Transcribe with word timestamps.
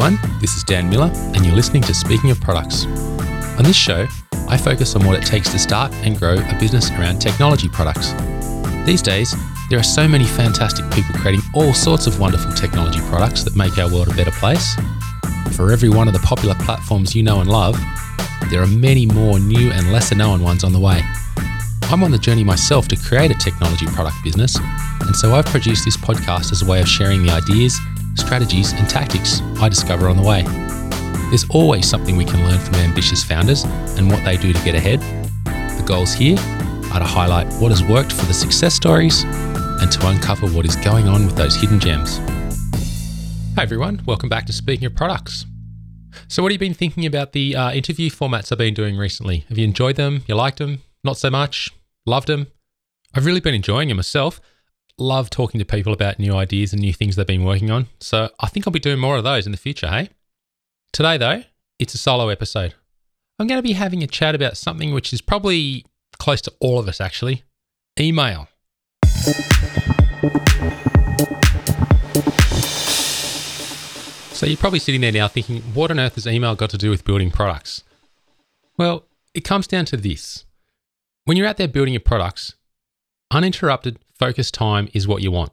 everyone. 0.00 0.40
This 0.40 0.56
is 0.56 0.62
Dan 0.62 0.88
Miller, 0.88 1.10
and 1.34 1.44
you're 1.44 1.56
listening 1.56 1.82
to 1.82 1.92
Speaking 1.92 2.30
of 2.30 2.40
Products. 2.40 2.84
On 3.58 3.64
this 3.64 3.74
show, 3.74 4.06
I 4.48 4.56
focus 4.56 4.94
on 4.94 5.04
what 5.04 5.18
it 5.18 5.26
takes 5.26 5.50
to 5.50 5.58
start 5.58 5.92
and 6.04 6.16
grow 6.16 6.34
a 6.34 6.56
business 6.60 6.88
around 6.92 7.18
technology 7.18 7.68
products. 7.68 8.12
These 8.86 9.02
days, 9.02 9.34
there 9.70 9.78
are 9.78 9.82
so 9.82 10.06
many 10.06 10.24
fantastic 10.24 10.88
people 10.92 11.18
creating 11.18 11.40
all 11.52 11.74
sorts 11.74 12.06
of 12.06 12.20
wonderful 12.20 12.52
technology 12.52 13.00
products 13.08 13.42
that 13.42 13.56
make 13.56 13.76
our 13.76 13.92
world 13.92 14.06
a 14.06 14.14
better 14.14 14.30
place. 14.30 14.76
For 15.56 15.72
every 15.72 15.88
one 15.88 16.06
of 16.06 16.14
the 16.14 16.20
popular 16.20 16.54
platforms 16.54 17.16
you 17.16 17.24
know 17.24 17.40
and 17.40 17.50
love, 17.50 17.76
there 18.50 18.62
are 18.62 18.68
many 18.68 19.04
more 19.04 19.40
new 19.40 19.72
and 19.72 19.92
lesser 19.92 20.14
known 20.14 20.44
ones 20.44 20.62
on 20.62 20.72
the 20.72 20.78
way. 20.78 21.02
I'm 21.90 22.04
on 22.04 22.12
the 22.12 22.18
journey 22.18 22.44
myself 22.44 22.86
to 22.88 22.96
create 22.96 23.32
a 23.32 23.38
technology 23.38 23.86
product 23.86 24.18
business, 24.22 24.56
and 25.00 25.16
so 25.16 25.34
I've 25.34 25.46
produced 25.46 25.84
this 25.84 25.96
podcast 25.96 26.52
as 26.52 26.62
a 26.62 26.66
way 26.66 26.80
of 26.80 26.86
sharing 26.86 27.24
the 27.24 27.30
ideas, 27.32 27.80
strategies, 28.18 28.72
and 28.72 28.88
tactics 28.88 29.40
I 29.60 29.68
discover 29.68 30.08
on 30.08 30.16
the 30.16 30.22
way. 30.22 30.42
There's 31.28 31.48
always 31.50 31.88
something 31.88 32.16
we 32.16 32.24
can 32.24 32.42
learn 32.46 32.58
from 32.58 32.74
ambitious 32.76 33.22
founders 33.22 33.64
and 33.96 34.10
what 34.10 34.24
they 34.24 34.36
do 34.36 34.52
to 34.52 34.64
get 34.64 34.74
ahead. 34.74 35.00
The 35.44 35.84
goals 35.86 36.12
here 36.12 36.38
are 36.92 37.00
to 37.00 37.04
highlight 37.04 37.46
what 37.60 37.70
has 37.70 37.82
worked 37.82 38.12
for 38.12 38.24
the 38.26 38.34
success 38.34 38.74
stories 38.74 39.24
and 39.24 39.92
to 39.92 40.08
uncover 40.08 40.48
what 40.48 40.66
is 40.66 40.76
going 40.76 41.06
on 41.08 41.26
with 41.26 41.36
those 41.36 41.56
hidden 41.56 41.78
gems. 41.78 42.18
Hey 43.56 43.62
everyone, 43.62 44.02
welcome 44.06 44.28
back 44.28 44.46
to 44.46 44.52
Speaking 44.52 44.86
of 44.86 44.94
Products. 44.94 45.46
So, 46.28 46.42
what 46.42 46.50
have 46.50 46.54
you 46.60 46.68
been 46.68 46.74
thinking 46.74 47.06
about 47.06 47.32
the 47.32 47.54
uh, 47.54 47.72
interview 47.72 48.10
formats 48.10 48.50
I've 48.50 48.58
been 48.58 48.74
doing 48.74 48.96
recently? 48.96 49.44
Have 49.48 49.58
you 49.58 49.64
enjoyed 49.64 49.96
them? 49.96 50.22
You 50.26 50.34
liked 50.34 50.58
them? 50.58 50.82
Not 51.04 51.18
so 51.18 51.30
much? 51.30 51.70
Loved 52.06 52.28
them? 52.28 52.48
I've 53.14 53.26
really 53.26 53.40
been 53.40 53.54
enjoying 53.54 53.88
them 53.88 53.96
myself. 53.96 54.40
Love 55.00 55.30
talking 55.30 55.60
to 55.60 55.64
people 55.64 55.92
about 55.92 56.18
new 56.18 56.34
ideas 56.34 56.72
and 56.72 56.82
new 56.82 56.92
things 56.92 57.14
they've 57.14 57.24
been 57.24 57.44
working 57.44 57.70
on. 57.70 57.86
So, 58.00 58.30
I 58.40 58.48
think 58.48 58.66
I'll 58.66 58.72
be 58.72 58.80
doing 58.80 58.98
more 58.98 59.16
of 59.16 59.22
those 59.22 59.46
in 59.46 59.52
the 59.52 59.58
future, 59.58 59.86
hey? 59.86 60.10
Today, 60.92 61.16
though, 61.16 61.44
it's 61.78 61.94
a 61.94 61.98
solo 61.98 62.30
episode. 62.30 62.74
I'm 63.38 63.46
going 63.46 63.58
to 63.58 63.62
be 63.62 63.74
having 63.74 64.02
a 64.02 64.08
chat 64.08 64.34
about 64.34 64.56
something 64.56 64.92
which 64.92 65.12
is 65.12 65.20
probably 65.20 65.86
close 66.18 66.40
to 66.40 66.52
all 66.58 66.80
of 66.80 66.88
us, 66.88 67.00
actually 67.00 67.44
email. 68.00 68.48
So 74.32 74.46
you're 74.46 74.56
probably 74.56 74.80
sitting 74.80 75.00
there 75.00 75.12
now 75.12 75.28
thinking, 75.28 75.62
what 75.74 75.92
on 75.92 76.00
earth 76.00 76.16
has 76.16 76.26
email 76.26 76.56
got 76.56 76.70
to 76.70 76.78
do 76.78 76.90
with 76.90 77.04
building 77.04 77.30
products? 77.30 77.84
Well, 78.76 79.04
it 79.32 79.44
comes 79.44 79.68
down 79.68 79.84
to 79.86 79.96
this. 79.96 80.44
When 81.24 81.36
you're 81.36 81.46
out 81.46 81.56
there 81.56 81.68
building 81.68 81.94
your 81.94 82.00
products, 82.00 82.54
uninterrupted, 83.30 83.98
focused 84.18 84.54
time 84.54 84.88
is 84.92 85.06
what 85.06 85.22
you 85.22 85.30
want. 85.30 85.52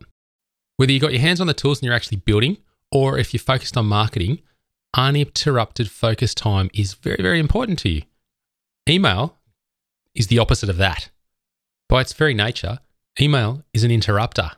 Whether 0.78 0.92
you've 0.92 1.02
got 1.02 1.14
your 1.14 1.22
hands 1.22 1.40
on 1.40 1.48
the 1.48 1.54
tools 1.54 1.80
and 1.80 1.86
you're 1.86 1.96
actually 1.96 2.18
building, 2.18 2.58
or 2.92 3.18
if 3.18 3.34
you're 3.34 3.40
focused 3.40 3.78
on 3.78 3.86
marketing, 3.86 4.42
uninterrupted, 4.96 5.90
focused 5.90 6.38
time 6.38 6.70
is 6.74 6.94
very, 6.94 7.22
very 7.22 7.40
important 7.40 7.80
to 7.80 7.90
you. 7.90 8.02
Email 8.90 9.38
is 10.14 10.28
the 10.28 10.40
opposite 10.40 10.70
of 10.70 10.78
that. 10.78 11.10
By 11.90 12.02
its 12.02 12.14
very 12.14 12.34
nature, 12.34 12.80
email 13.20 13.64
is 13.74 13.84
an 13.84 13.92
interrupter. 13.92 14.52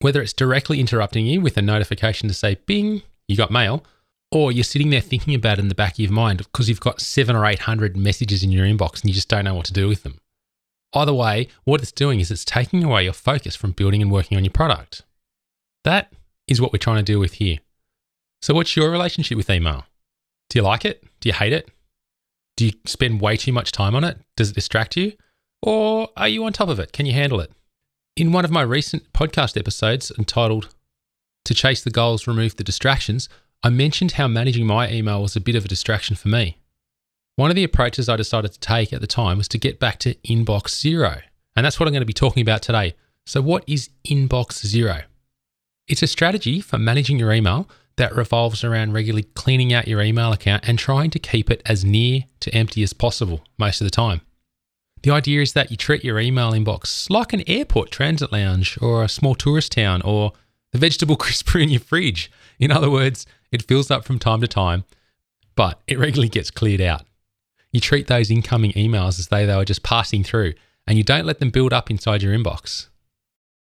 Whether 0.00 0.22
it's 0.22 0.32
directly 0.32 0.80
interrupting 0.80 1.26
you 1.26 1.40
with 1.40 1.56
a 1.56 1.62
notification 1.62 2.28
to 2.28 2.34
say, 2.34 2.56
bing, 2.66 3.02
you 3.28 3.36
got 3.36 3.50
mail, 3.50 3.84
or 4.32 4.52
you're 4.52 4.64
sitting 4.64 4.90
there 4.90 5.00
thinking 5.00 5.34
about 5.34 5.58
it 5.58 5.62
in 5.62 5.68
the 5.68 5.74
back 5.74 5.94
of 5.94 5.98
your 5.98 6.12
mind 6.12 6.38
because 6.38 6.68
you've 6.68 6.80
got 6.80 7.00
seven 7.00 7.36
or 7.36 7.44
800 7.44 7.96
messages 7.96 8.42
in 8.42 8.52
your 8.52 8.64
inbox 8.64 9.00
and 9.00 9.10
you 9.10 9.14
just 9.14 9.28
don't 9.28 9.44
know 9.44 9.54
what 9.54 9.66
to 9.66 9.72
do 9.72 9.88
with 9.88 10.02
them. 10.02 10.20
Either 10.92 11.14
way, 11.14 11.48
what 11.64 11.80
it's 11.80 11.92
doing 11.92 12.20
is 12.20 12.30
it's 12.30 12.44
taking 12.44 12.82
away 12.82 13.04
your 13.04 13.12
focus 13.12 13.54
from 13.54 13.72
building 13.72 14.02
and 14.02 14.10
working 14.10 14.36
on 14.36 14.44
your 14.44 14.52
product. 14.52 15.02
That 15.84 16.12
is 16.48 16.60
what 16.60 16.72
we're 16.72 16.78
trying 16.78 16.96
to 16.96 17.12
deal 17.12 17.20
with 17.20 17.34
here. 17.34 17.58
So, 18.42 18.54
what's 18.54 18.76
your 18.76 18.90
relationship 18.90 19.36
with 19.36 19.50
email? 19.50 19.86
Do 20.48 20.58
you 20.58 20.62
like 20.62 20.84
it? 20.84 21.04
Do 21.20 21.28
you 21.28 21.32
hate 21.32 21.52
it? 21.52 21.70
Do 22.56 22.66
you 22.66 22.72
spend 22.86 23.20
way 23.20 23.36
too 23.36 23.52
much 23.52 23.72
time 23.72 23.94
on 23.94 24.04
it? 24.04 24.18
Does 24.36 24.50
it 24.50 24.54
distract 24.54 24.96
you? 24.96 25.12
Or 25.62 26.08
are 26.16 26.28
you 26.28 26.44
on 26.44 26.52
top 26.52 26.68
of 26.68 26.80
it? 26.80 26.92
Can 26.92 27.06
you 27.06 27.12
handle 27.12 27.40
it? 27.40 27.52
In 28.16 28.32
one 28.32 28.44
of 28.44 28.50
my 28.50 28.62
recent 28.62 29.12
podcast 29.12 29.56
episodes 29.56 30.10
entitled 30.18 30.74
To 31.44 31.54
Chase 31.54 31.82
the 31.82 31.90
Goals, 31.90 32.26
Remove 32.26 32.56
the 32.56 32.64
Distractions, 32.64 33.28
I 33.62 33.70
mentioned 33.70 34.12
how 34.12 34.26
managing 34.26 34.66
my 34.66 34.90
email 34.90 35.22
was 35.22 35.36
a 35.36 35.40
bit 35.40 35.54
of 35.54 35.64
a 35.64 35.68
distraction 35.68 36.16
for 36.16 36.28
me. 36.28 36.58
One 37.40 37.48
of 37.48 37.56
the 37.56 37.64
approaches 37.64 38.10
I 38.10 38.16
decided 38.16 38.52
to 38.52 38.60
take 38.60 38.92
at 38.92 39.00
the 39.00 39.06
time 39.06 39.38
was 39.38 39.48
to 39.48 39.56
get 39.56 39.80
back 39.80 39.98
to 40.00 40.14
inbox 40.16 40.78
zero. 40.78 41.22
And 41.56 41.64
that's 41.64 41.80
what 41.80 41.86
I'm 41.86 41.94
going 41.94 42.02
to 42.02 42.06
be 42.06 42.12
talking 42.12 42.42
about 42.42 42.60
today. 42.60 42.92
So, 43.24 43.40
what 43.40 43.64
is 43.66 43.88
inbox 44.06 44.66
zero? 44.66 45.04
It's 45.88 46.02
a 46.02 46.06
strategy 46.06 46.60
for 46.60 46.76
managing 46.76 47.18
your 47.18 47.32
email 47.32 47.66
that 47.96 48.14
revolves 48.14 48.62
around 48.62 48.92
regularly 48.92 49.22
cleaning 49.22 49.72
out 49.72 49.88
your 49.88 50.02
email 50.02 50.34
account 50.34 50.68
and 50.68 50.78
trying 50.78 51.08
to 51.12 51.18
keep 51.18 51.50
it 51.50 51.62
as 51.64 51.82
near 51.82 52.24
to 52.40 52.54
empty 52.54 52.82
as 52.82 52.92
possible 52.92 53.42
most 53.56 53.80
of 53.80 53.86
the 53.86 53.90
time. 53.90 54.20
The 55.02 55.10
idea 55.10 55.40
is 55.40 55.54
that 55.54 55.70
you 55.70 55.78
treat 55.78 56.04
your 56.04 56.20
email 56.20 56.52
inbox 56.52 57.08
like 57.08 57.32
an 57.32 57.42
airport 57.46 57.90
transit 57.90 58.30
lounge 58.30 58.76
or 58.82 59.02
a 59.02 59.08
small 59.08 59.34
tourist 59.34 59.72
town 59.72 60.02
or 60.02 60.32
the 60.72 60.78
vegetable 60.78 61.16
crisper 61.24 61.58
in 61.58 61.70
your 61.70 61.80
fridge. 61.80 62.30
In 62.58 62.70
other 62.70 62.90
words, 62.90 63.24
it 63.50 63.62
fills 63.62 63.90
up 63.90 64.04
from 64.04 64.18
time 64.18 64.42
to 64.42 64.46
time, 64.46 64.84
but 65.56 65.80
it 65.86 65.98
regularly 65.98 66.28
gets 66.28 66.50
cleared 66.50 66.82
out. 66.82 67.06
You 67.72 67.80
treat 67.80 68.06
those 68.06 68.30
incoming 68.30 68.72
emails 68.72 69.18
as 69.18 69.28
though 69.28 69.46
they 69.46 69.56
were 69.56 69.64
just 69.64 69.82
passing 69.82 70.24
through 70.24 70.54
and 70.86 70.98
you 70.98 71.04
don't 71.04 71.26
let 71.26 71.38
them 71.38 71.50
build 71.50 71.72
up 71.72 71.90
inside 71.90 72.22
your 72.22 72.36
inbox. 72.36 72.88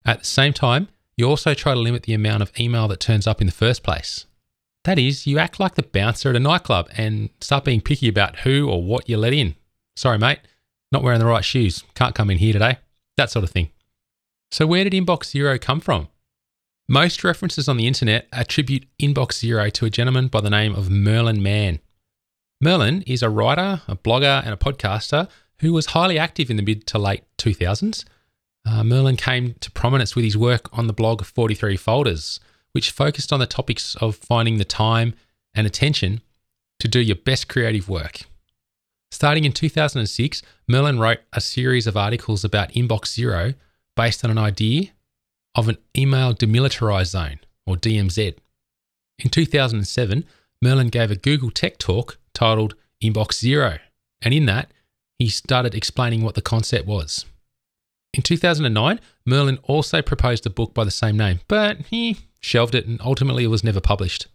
At 0.06 0.20
the 0.20 0.26
same 0.26 0.54
time, 0.54 0.90
you 1.18 1.28
also 1.28 1.54
try 1.54 1.74
to 1.74 1.80
limit 1.80 2.04
the 2.04 2.14
amount 2.14 2.44
of 2.44 2.52
email 2.60 2.88
that 2.90 3.00
turns 3.00 3.26
up 3.26 3.42
in 3.42 3.48
the 3.48 3.54
first 3.54 3.84
place. 3.84 4.26
That 4.84 5.00
is, 5.00 5.26
you 5.26 5.40
act 5.40 5.60
like 5.60 5.76
the 5.76 5.84
bouncer 5.84 6.30
at 6.30 6.36
a 6.36 6.40
nightclub 6.40 6.90
and 6.96 7.30
start 7.42 7.66
being 7.66 7.82
picky 7.82 8.08
about 8.08 8.40
who 8.40 8.70
or 8.70 8.84
what 8.84 9.10
you 9.10 9.18
let 9.18 9.34
in. 9.34 9.56
Sorry, 9.96 10.20
mate, 10.20 10.40
not 10.92 11.02
wearing 11.02 11.20
the 11.20 11.26
right 11.26 11.44
shoes, 11.44 11.84
can't 11.96 12.14
come 12.14 12.30
in 12.30 12.38
here 12.38 12.54
today. 12.54 12.78
That 13.18 13.32
sort 13.32 13.44
of 13.44 13.50
thing. 13.50 13.72
So, 14.52 14.68
where 14.68 14.84
did 14.84 14.94
Inbox 14.94 15.26
Zero 15.26 15.58
come 15.58 15.80
from? 15.80 16.10
Most 16.88 17.24
references 17.24 17.68
on 17.68 17.78
the 17.78 17.88
internet 17.88 18.28
attribute 18.32 18.86
Inbox 19.00 19.34
Zero 19.34 19.70
to 19.72 19.86
a 19.86 19.90
gentleman 19.90 20.28
by 20.28 20.42
the 20.42 20.52
name 20.52 20.76
of 20.76 20.90
Merlin 20.92 21.42
Mann. 21.42 21.80
Merlin 22.66 23.04
is 23.04 23.22
a 23.22 23.30
writer, 23.30 23.84
a 23.88 23.96
blogger, 23.96 24.44
and 24.44 24.52
a 24.52 24.58
podcaster 24.58 25.30
who 25.60 25.72
was 25.72 25.86
highly 25.88 26.18
active 26.18 26.50
in 26.50 26.58
the 26.58 26.64
mid 26.64 26.88
to 26.88 26.98
late 26.98 27.24
2000s 27.38 28.06
uh, 28.66 28.84
Merlin 28.84 29.18
came 29.18 29.54
to 29.60 29.70
prominence 29.70 30.16
with 30.16 30.26
his 30.26 30.36
work 30.36 30.76
on 30.76 30.88
the 30.88 30.94
blog 30.94 31.24
43 31.24 31.78
Folders, 31.78 32.40
which 32.72 32.90
focused 32.90 33.32
on 33.32 33.40
the 33.40 33.46
topics 33.46 33.94
of 33.98 34.16
finding 34.16 34.58
the 34.58 34.66
time 34.66 35.14
and 35.54 35.68
attention 35.68 36.22
to 36.80 36.88
do 36.88 37.00
your 37.00 37.16
best 37.16 37.48
creative 37.48 37.88
work. 37.88 38.22
Starting 39.12 39.46
in 39.46 39.52
2006, 39.52 40.42
Merlin 40.68 41.00
wrote 41.00 41.20
a 41.34 41.42
series 41.42 41.86
of 41.86 41.96
articles 41.96 42.44
about 42.44 42.72
Inbox 42.72 43.14
Zero 43.14 43.54
based 43.96 44.26
on 44.26 44.32
an 44.32 44.40
idea 44.40 44.90
of 45.54 45.70
an 45.70 45.78
email 45.96 46.34
demilitarized 46.34 47.12
zone, 47.12 47.40
or 47.68 47.76
DMZ. 47.76 48.36
In 49.20 49.30
2007, 49.30 50.26
Merlin 50.66 50.88
gave 50.88 51.12
a 51.12 51.16
Google 51.16 51.52
Tech 51.52 51.78
talk 51.78 52.18
titled 52.34 52.74
Inbox 53.00 53.36
Zero, 53.36 53.78
and 54.24 54.34
in 54.34 54.48
that, 54.48 54.72
he 55.20 55.30
started 55.30 55.76
explaining 55.76 56.24
what 56.24 56.34
the 56.34 56.42
concept 56.42 56.88
was. 56.88 57.24
In 58.16 58.24
2009, 58.24 59.00
Merlin 59.28 59.60
also 59.62 60.02
proposed 60.02 60.44
a 60.48 60.50
book 60.50 60.74
by 60.74 60.84
the 60.84 60.90
same 60.90 61.18
name, 61.18 61.42
but 61.48 61.82
he 61.82 62.18
shelved 62.40 62.74
it 62.74 62.88
and 62.88 63.00
ultimately 63.02 63.44
it 63.44 63.50
was 63.50 63.64
never 63.64 63.80
published. 63.80 64.26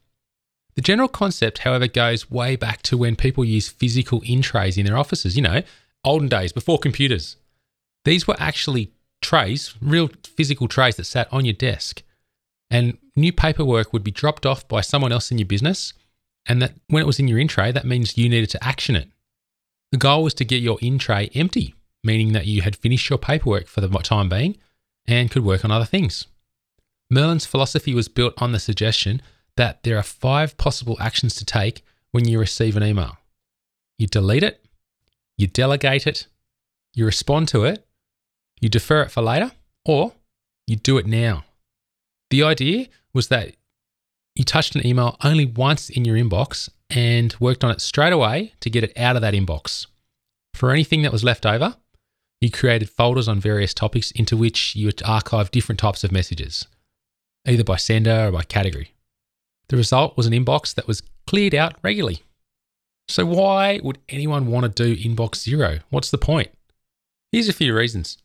The 0.77 0.83
general 0.83 1.09
concept, 1.09 1.59
however, 1.59 1.89
goes 1.89 2.31
way 2.31 2.55
back 2.55 2.83
to 2.83 2.97
when 2.97 3.17
people 3.17 3.45
used 3.45 3.73
physical 3.73 4.23
in 4.25 4.41
trays 4.41 4.79
in 4.79 4.87
their 4.87 4.97
offices, 4.97 5.35
you 5.35 5.43
know, 5.43 5.65
olden 6.05 6.29
days 6.29 6.53
before 6.53 6.79
computers. 6.79 7.39
These 8.05 8.29
were 8.29 8.37
actually 8.39 8.93
trays, 9.21 9.75
real 9.83 10.09
physical 10.23 10.69
trays 10.69 10.95
that 10.95 11.07
sat 11.07 11.27
on 11.33 11.45
your 11.45 11.55
desk. 11.55 12.05
And 12.71 12.99
new 13.17 13.33
paperwork 13.33 13.93
would 13.93 14.05
be 14.05 14.13
dropped 14.13 14.47
off 14.47 14.69
by 14.69 14.81
someone 14.81 15.11
else 15.11 15.33
in 15.33 15.39
your 15.39 15.49
business. 15.49 15.93
And 16.51 16.61
that 16.61 16.75
when 16.89 17.03
it 17.03 17.07
was 17.07 17.21
in 17.21 17.29
your 17.29 17.39
in 17.39 17.49
tray, 17.49 17.71
that 17.73 17.85
means 17.85 18.19
you 18.19 18.29
needed 18.29 18.51
to 18.51 18.65
action 18.65 18.97
it. 18.97 19.09
The 19.93 19.99
goal 19.99 20.23
was 20.25 20.35
to 20.35 20.45
get 20.45 20.63
your 20.63 20.79
in 20.81 20.99
tray 20.99 21.31
empty 21.35 21.75
meaning 22.03 22.33
that 22.33 22.47
you 22.47 22.63
had 22.63 22.77
finished 22.77 23.09
your 23.11 23.19
paperwork 23.19 23.67
for 23.67 23.81
the 23.81 23.89
time 23.99 24.29
being 24.29 24.57
and 25.07 25.31
could 25.31 25.45
work 25.45 25.65
on 25.65 25.71
other 25.71 25.85
things. 25.85 26.27
Merlin's 27.11 27.47
philosophy 27.47 27.95
was 27.95 28.09
built 28.09 28.35
on 28.39 28.53
the 28.53 28.59
suggestion 28.59 29.21
that 29.57 29.83
there 29.83 29.97
are 29.97 30.03
five 30.03 30.57
possible 30.57 30.97
actions 31.01 31.35
to 31.37 31.45
take 31.45 31.85
when 32.13 32.27
you 32.27 32.39
receive 32.39 32.77
an 32.77 32.83
email 32.83 33.17
you 33.99 34.07
delete 34.07 34.43
it, 34.43 34.65
you 35.37 35.47
delegate 35.47 36.07
it, 36.07 36.27
you 36.95 37.05
respond 37.05 37.47
to 37.47 37.65
it, 37.65 37.87
you 38.59 38.67
defer 38.71 39.03
it 39.03 39.11
for 39.11 39.21
later, 39.21 39.53
or 39.85 40.15
you 40.67 40.75
do 40.77 40.97
it 40.97 41.07
now. 41.07 41.45
The 42.31 42.43
idea 42.43 42.87
was 43.13 43.29
that 43.29 43.57
you 44.41 44.45
touched 44.45 44.75
an 44.75 44.87
email 44.87 45.19
only 45.23 45.45
once 45.45 45.91
in 45.91 46.07
your 46.07 46.17
inbox 46.17 46.71
and 46.89 47.37
worked 47.41 47.63
on 47.63 47.71
it 47.71 47.83
straight 47.83 48.15
away 48.15 48.55
to 48.61 48.71
get 48.71 48.83
it 48.83 48.97
out 48.97 49.15
of 49.15 49.21
that 49.21 49.35
inbox. 49.35 49.87
For 50.55 50.71
anything 50.71 51.03
that 51.03 51.13
was 51.13 51.23
left 51.23 51.45
over, 51.45 51.77
you 52.41 52.51
created 52.51 52.89
folders 52.89 53.29
on 53.29 53.39
various 53.39 53.75
topics 53.75 54.11
into 54.13 54.39
which 54.39 54.75
you 54.75 54.87
would 54.87 55.03
archive 55.03 55.51
different 55.51 55.79
types 55.79 56.05
of 56.05 56.11
messages, 56.11 56.67
either 57.47 57.63
by 57.63 57.77
sender 57.77 58.29
or 58.29 58.33
by 58.33 58.43
category. 58.43 58.95
The 59.69 59.77
result 59.77 60.17
was 60.17 60.27
an 60.27 60.33
inbox 60.33 60.75
that 60.75 60.89
was 60.89 61.03
cleared 61.27 61.55
out 61.55 61.75
regularly. 61.83 62.23
So, 63.09 63.27
why 63.27 63.79
would 63.83 63.99
anyone 64.09 64.47
want 64.47 64.65
to 64.75 64.95
do 64.95 64.97
inbox 64.97 65.35
zero? 65.35 65.81
What's 65.91 66.11
the 66.11 66.17
point? 66.17 66.49
Here's 67.31 67.51
a 67.51 67.53
few 67.53 67.77
reasons. 67.77 68.17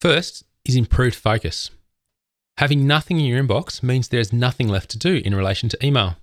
First 0.00 0.44
is 0.64 0.76
improved 0.76 1.16
focus. 1.16 1.70
Having 2.58 2.86
nothing 2.86 3.18
in 3.18 3.26
your 3.26 3.42
inbox 3.42 3.82
means 3.82 4.08
there's 4.08 4.32
nothing 4.32 4.68
left 4.68 4.90
to 4.90 4.98
do 4.98 5.22
in 5.24 5.34
relation 5.34 5.68
to 5.70 5.86
email. 5.86 6.16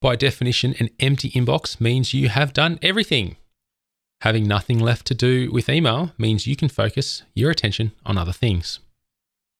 By 0.00 0.16
definition, 0.16 0.74
an 0.80 0.90
empty 0.98 1.30
inbox 1.30 1.80
means 1.80 2.12
you 2.12 2.28
have 2.28 2.52
done 2.52 2.78
everything. 2.82 3.36
Having 4.22 4.48
nothing 4.48 4.78
left 4.78 5.06
to 5.06 5.14
do 5.14 5.50
with 5.52 5.68
email 5.68 6.12
means 6.18 6.46
you 6.46 6.56
can 6.56 6.68
focus 6.68 7.22
your 7.34 7.50
attention 7.50 7.92
on 8.04 8.18
other 8.18 8.32
things. 8.32 8.80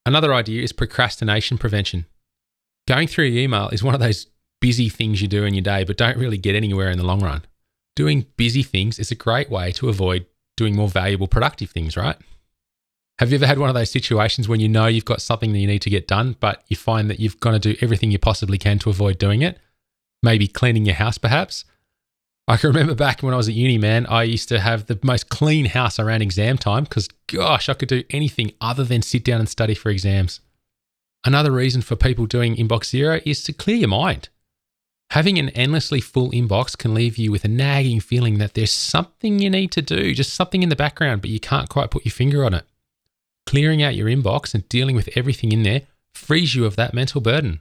Another 0.05 0.35
idea 0.35 0.63
is 0.63 0.73
procrastination 0.73 1.59
prevention. 1.59 2.07
Going 2.89 3.07
through 3.07 3.27
your 3.27 3.45
email 3.45 3.69
is 3.69 3.85
one 3.85 3.95
of 3.95 4.01
those 4.01 4.27
busy 4.61 4.89
things 4.89 5.23
you 5.23 5.29
do 5.29 5.45
in 5.45 5.55
your 5.55 5.63
day, 5.63 5.85
but 5.85 5.97
don't 5.97 6.17
really 6.17 6.39
get 6.39 6.57
anywhere 6.57 6.91
in 6.91 6.99
the 6.99 7.05
long 7.05 7.21
run. 7.21 7.43
Doing 7.95 8.27
busy 8.37 8.63
things 8.63 8.99
is 8.99 9.11
a 9.11 9.17
great 9.17 9.51
way 9.51 9.71
to 9.73 9.89
avoid 9.89 10.27
doing 10.57 10.75
more 10.75 10.89
valuable, 10.89 11.29
productive 11.29 11.71
things, 11.71 11.97
right? 11.97 12.17
Have 13.23 13.31
you 13.31 13.37
ever 13.37 13.47
had 13.47 13.61
one 13.61 13.69
of 13.69 13.77
those 13.77 13.93
situations 13.93 14.49
when 14.49 14.59
you 14.59 14.69
know 14.69 14.89
you've 14.89 15.05
got 15.05 15.23
something 15.23 15.53
that 15.53 15.61
you 15.61 15.69
need 15.69 15.83
to 15.83 15.91
get 15.91 16.09
done, 16.09 16.35
but 16.41 16.65
you 16.67 16.75
find 16.75 17.09
that 17.09 17.21
you've 17.21 17.39
got 17.39 17.53
to 17.53 17.61
do 17.61 17.77
everything 17.81 18.11
you 18.11 18.19
possibly 18.19 18.59
can 18.59 18.81
to 18.81 18.91
avoid 18.91 19.17
doing 19.17 19.43
it? 19.43 19.61
Maybe 20.25 20.49
cleaning 20.49 20.87
your 20.87 20.97
house, 20.97 21.19
perhaps? 21.19 21.65
I 22.49 22.57
can 22.57 22.71
remember 22.71 22.97
back 22.97 23.23
when 23.23 23.33
I 23.33 23.37
was 23.37 23.47
at 23.47 23.55
uni, 23.55 23.79
man, 23.79 24.07
I 24.07 24.25
used 24.25 24.49
to 24.49 24.59
have 24.59 24.87
the 24.87 24.99
most 25.05 25.29
clean 25.29 25.67
house 25.67 26.01
around 26.01 26.23
exam 26.23 26.59
time 26.59 26.83
because, 26.83 27.07
gosh, 27.29 27.69
I 27.69 27.75
could 27.75 27.89
do 27.89 28.03
anything 28.11 28.55
other 28.61 28.83
than 28.83 29.03
sit 29.03 29.23
down 29.23 29.39
and 29.39 29.49
study 29.49 29.77
for 29.77 29.91
exams. 29.91 30.41
Another 31.25 31.53
reason 31.53 31.81
for 31.81 31.95
people 31.95 32.27
doing 32.27 32.57
Inbox 32.57 32.87
Zero 32.87 33.21
is 33.25 33.45
to 33.45 33.53
clear 33.53 33.77
your 33.77 33.89
mind. 33.89 34.31
Having 35.11 35.39
an 35.39 35.51
endlessly 35.51 36.01
full 36.01 36.33
inbox 36.33 36.77
can 36.77 36.93
leave 36.93 37.19
you 37.19 37.31
with 37.31 37.45
a 37.45 37.49
nagging 37.49 38.01
feeling 38.01 38.39
that 38.39 38.55
there's 38.55 38.73
something 38.73 39.39
you 39.39 39.49
need 39.49 39.71
to 39.71 39.83
do, 39.83 40.13
just 40.13 40.35
something 40.35 40.65
in 40.65 40.71
the 40.71 40.75
background, 40.75 41.21
but 41.21 41.31
you 41.31 41.39
can't 41.39 41.69
quite 41.69 41.93
put 41.93 42.05
your 42.05 42.11
finger 42.11 42.45
on 42.45 42.55
it. 42.55 42.65
Clearing 43.47 43.83
out 43.83 43.95
your 43.95 44.09
inbox 44.09 44.55
and 44.55 44.69
dealing 44.69 44.97
with 44.97 45.09
everything 45.17 45.53
in 45.53 45.63
there 45.63 45.83
frees 46.15 46.55
you 46.55 46.65
of 46.65 46.77
that 46.77 46.95
mental 46.95 47.21
burden. 47.21 47.61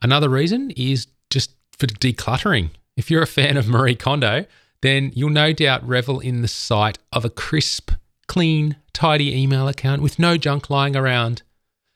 Another 0.00 0.28
reason 0.28 0.70
is 0.72 1.06
just 1.30 1.52
for 1.72 1.86
decluttering. 1.86 2.70
If 2.96 3.10
you're 3.10 3.22
a 3.22 3.26
fan 3.26 3.56
of 3.56 3.68
Marie 3.68 3.94
Kondo, 3.94 4.46
then 4.82 5.12
you'll 5.14 5.30
no 5.30 5.52
doubt 5.52 5.86
revel 5.86 6.20
in 6.20 6.42
the 6.42 6.48
sight 6.48 6.98
of 7.12 7.24
a 7.24 7.30
crisp, 7.30 7.92
clean, 8.28 8.76
tidy 8.92 9.36
email 9.40 9.68
account 9.68 10.02
with 10.02 10.18
no 10.18 10.36
junk 10.36 10.68
lying 10.68 10.96
around. 10.96 11.42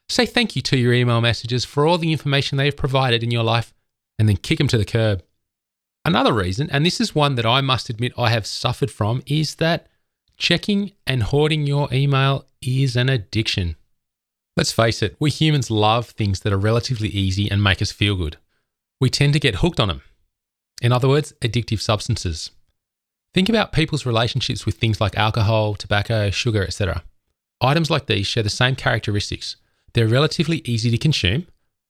Say 0.09 0.25
thank 0.25 0.55
you 0.55 0.63
to 0.63 0.77
your 0.77 0.93
email 0.93 1.21
messages 1.21 1.65
for 1.65 1.87
all 1.87 1.99
the 1.99 2.13
information 2.13 2.57
they 2.57 2.67
have 2.67 2.77
provided 2.77 3.23
in 3.23 3.31
your 3.31 3.43
life 3.43 3.75
and 4.19 4.29
then 4.29 4.37
kick 4.37 4.59
them 4.59 4.69
to 4.69 4.79
the 4.79 4.85
curb. 4.85 5.23
Another 6.05 6.33
reason, 6.33 6.71
and 6.71 6.87
this 6.87 7.01
is 7.01 7.15
one 7.15 7.35
that 7.35 7.45
I 7.45 7.61
must 7.61 7.91
admit 7.91 8.13
I 8.17 8.31
have 8.31 8.47
suffered 8.47 8.93
from, 8.93 9.23
is 9.27 9.57
that 9.57 9.89
checking 10.37 10.93
and 11.07 11.23
hoarding 11.23 11.67
your 11.67 11.89
email 11.93 12.47
is 12.63 12.97
an 12.97 13.09
addiction. 13.09 13.77
Let's 14.57 14.73
face 14.73 15.03
it, 15.03 15.17
we 15.19 15.31
humans 15.31 15.71
love 15.71 16.11
things 16.11 16.41
that 16.41 16.53
are 16.53 16.59
relatively 16.59 17.09
easy 17.09 17.51
and 17.51 17.63
make 17.63 17.83
us 17.83 17.93
feel 17.93 18.17
good. 18.17 18.37
We 19.01 19.11
tend 19.11 19.33
to 19.35 19.41
get 19.41 19.57
hooked 19.57 19.81
on 19.81 19.89
them. 19.89 20.03
In 20.81 20.93
other 20.93 21.09
words, 21.09 21.33
addictive 21.43 21.81
substances. 21.81 22.51
Think 23.35 23.49
about 23.49 23.73
people's 23.73 24.07
relationships 24.07 24.65
with 24.65 24.77
things 24.77 25.01
like 25.01 25.17
alcohol, 25.17 25.75
tobacco, 25.75 26.31
sugar, 26.31 26.63
etc. 26.63 27.03
Items 27.61 27.91
like 27.91 28.07
these 28.07 28.27
share 28.27 28.43
the 28.43 28.51
same 28.51 28.77
characteristics. 28.77 29.57
They're 29.93 30.09
relatively 30.09 30.63
easy 30.65 30.91
to 30.91 30.99
consume, 30.99 31.47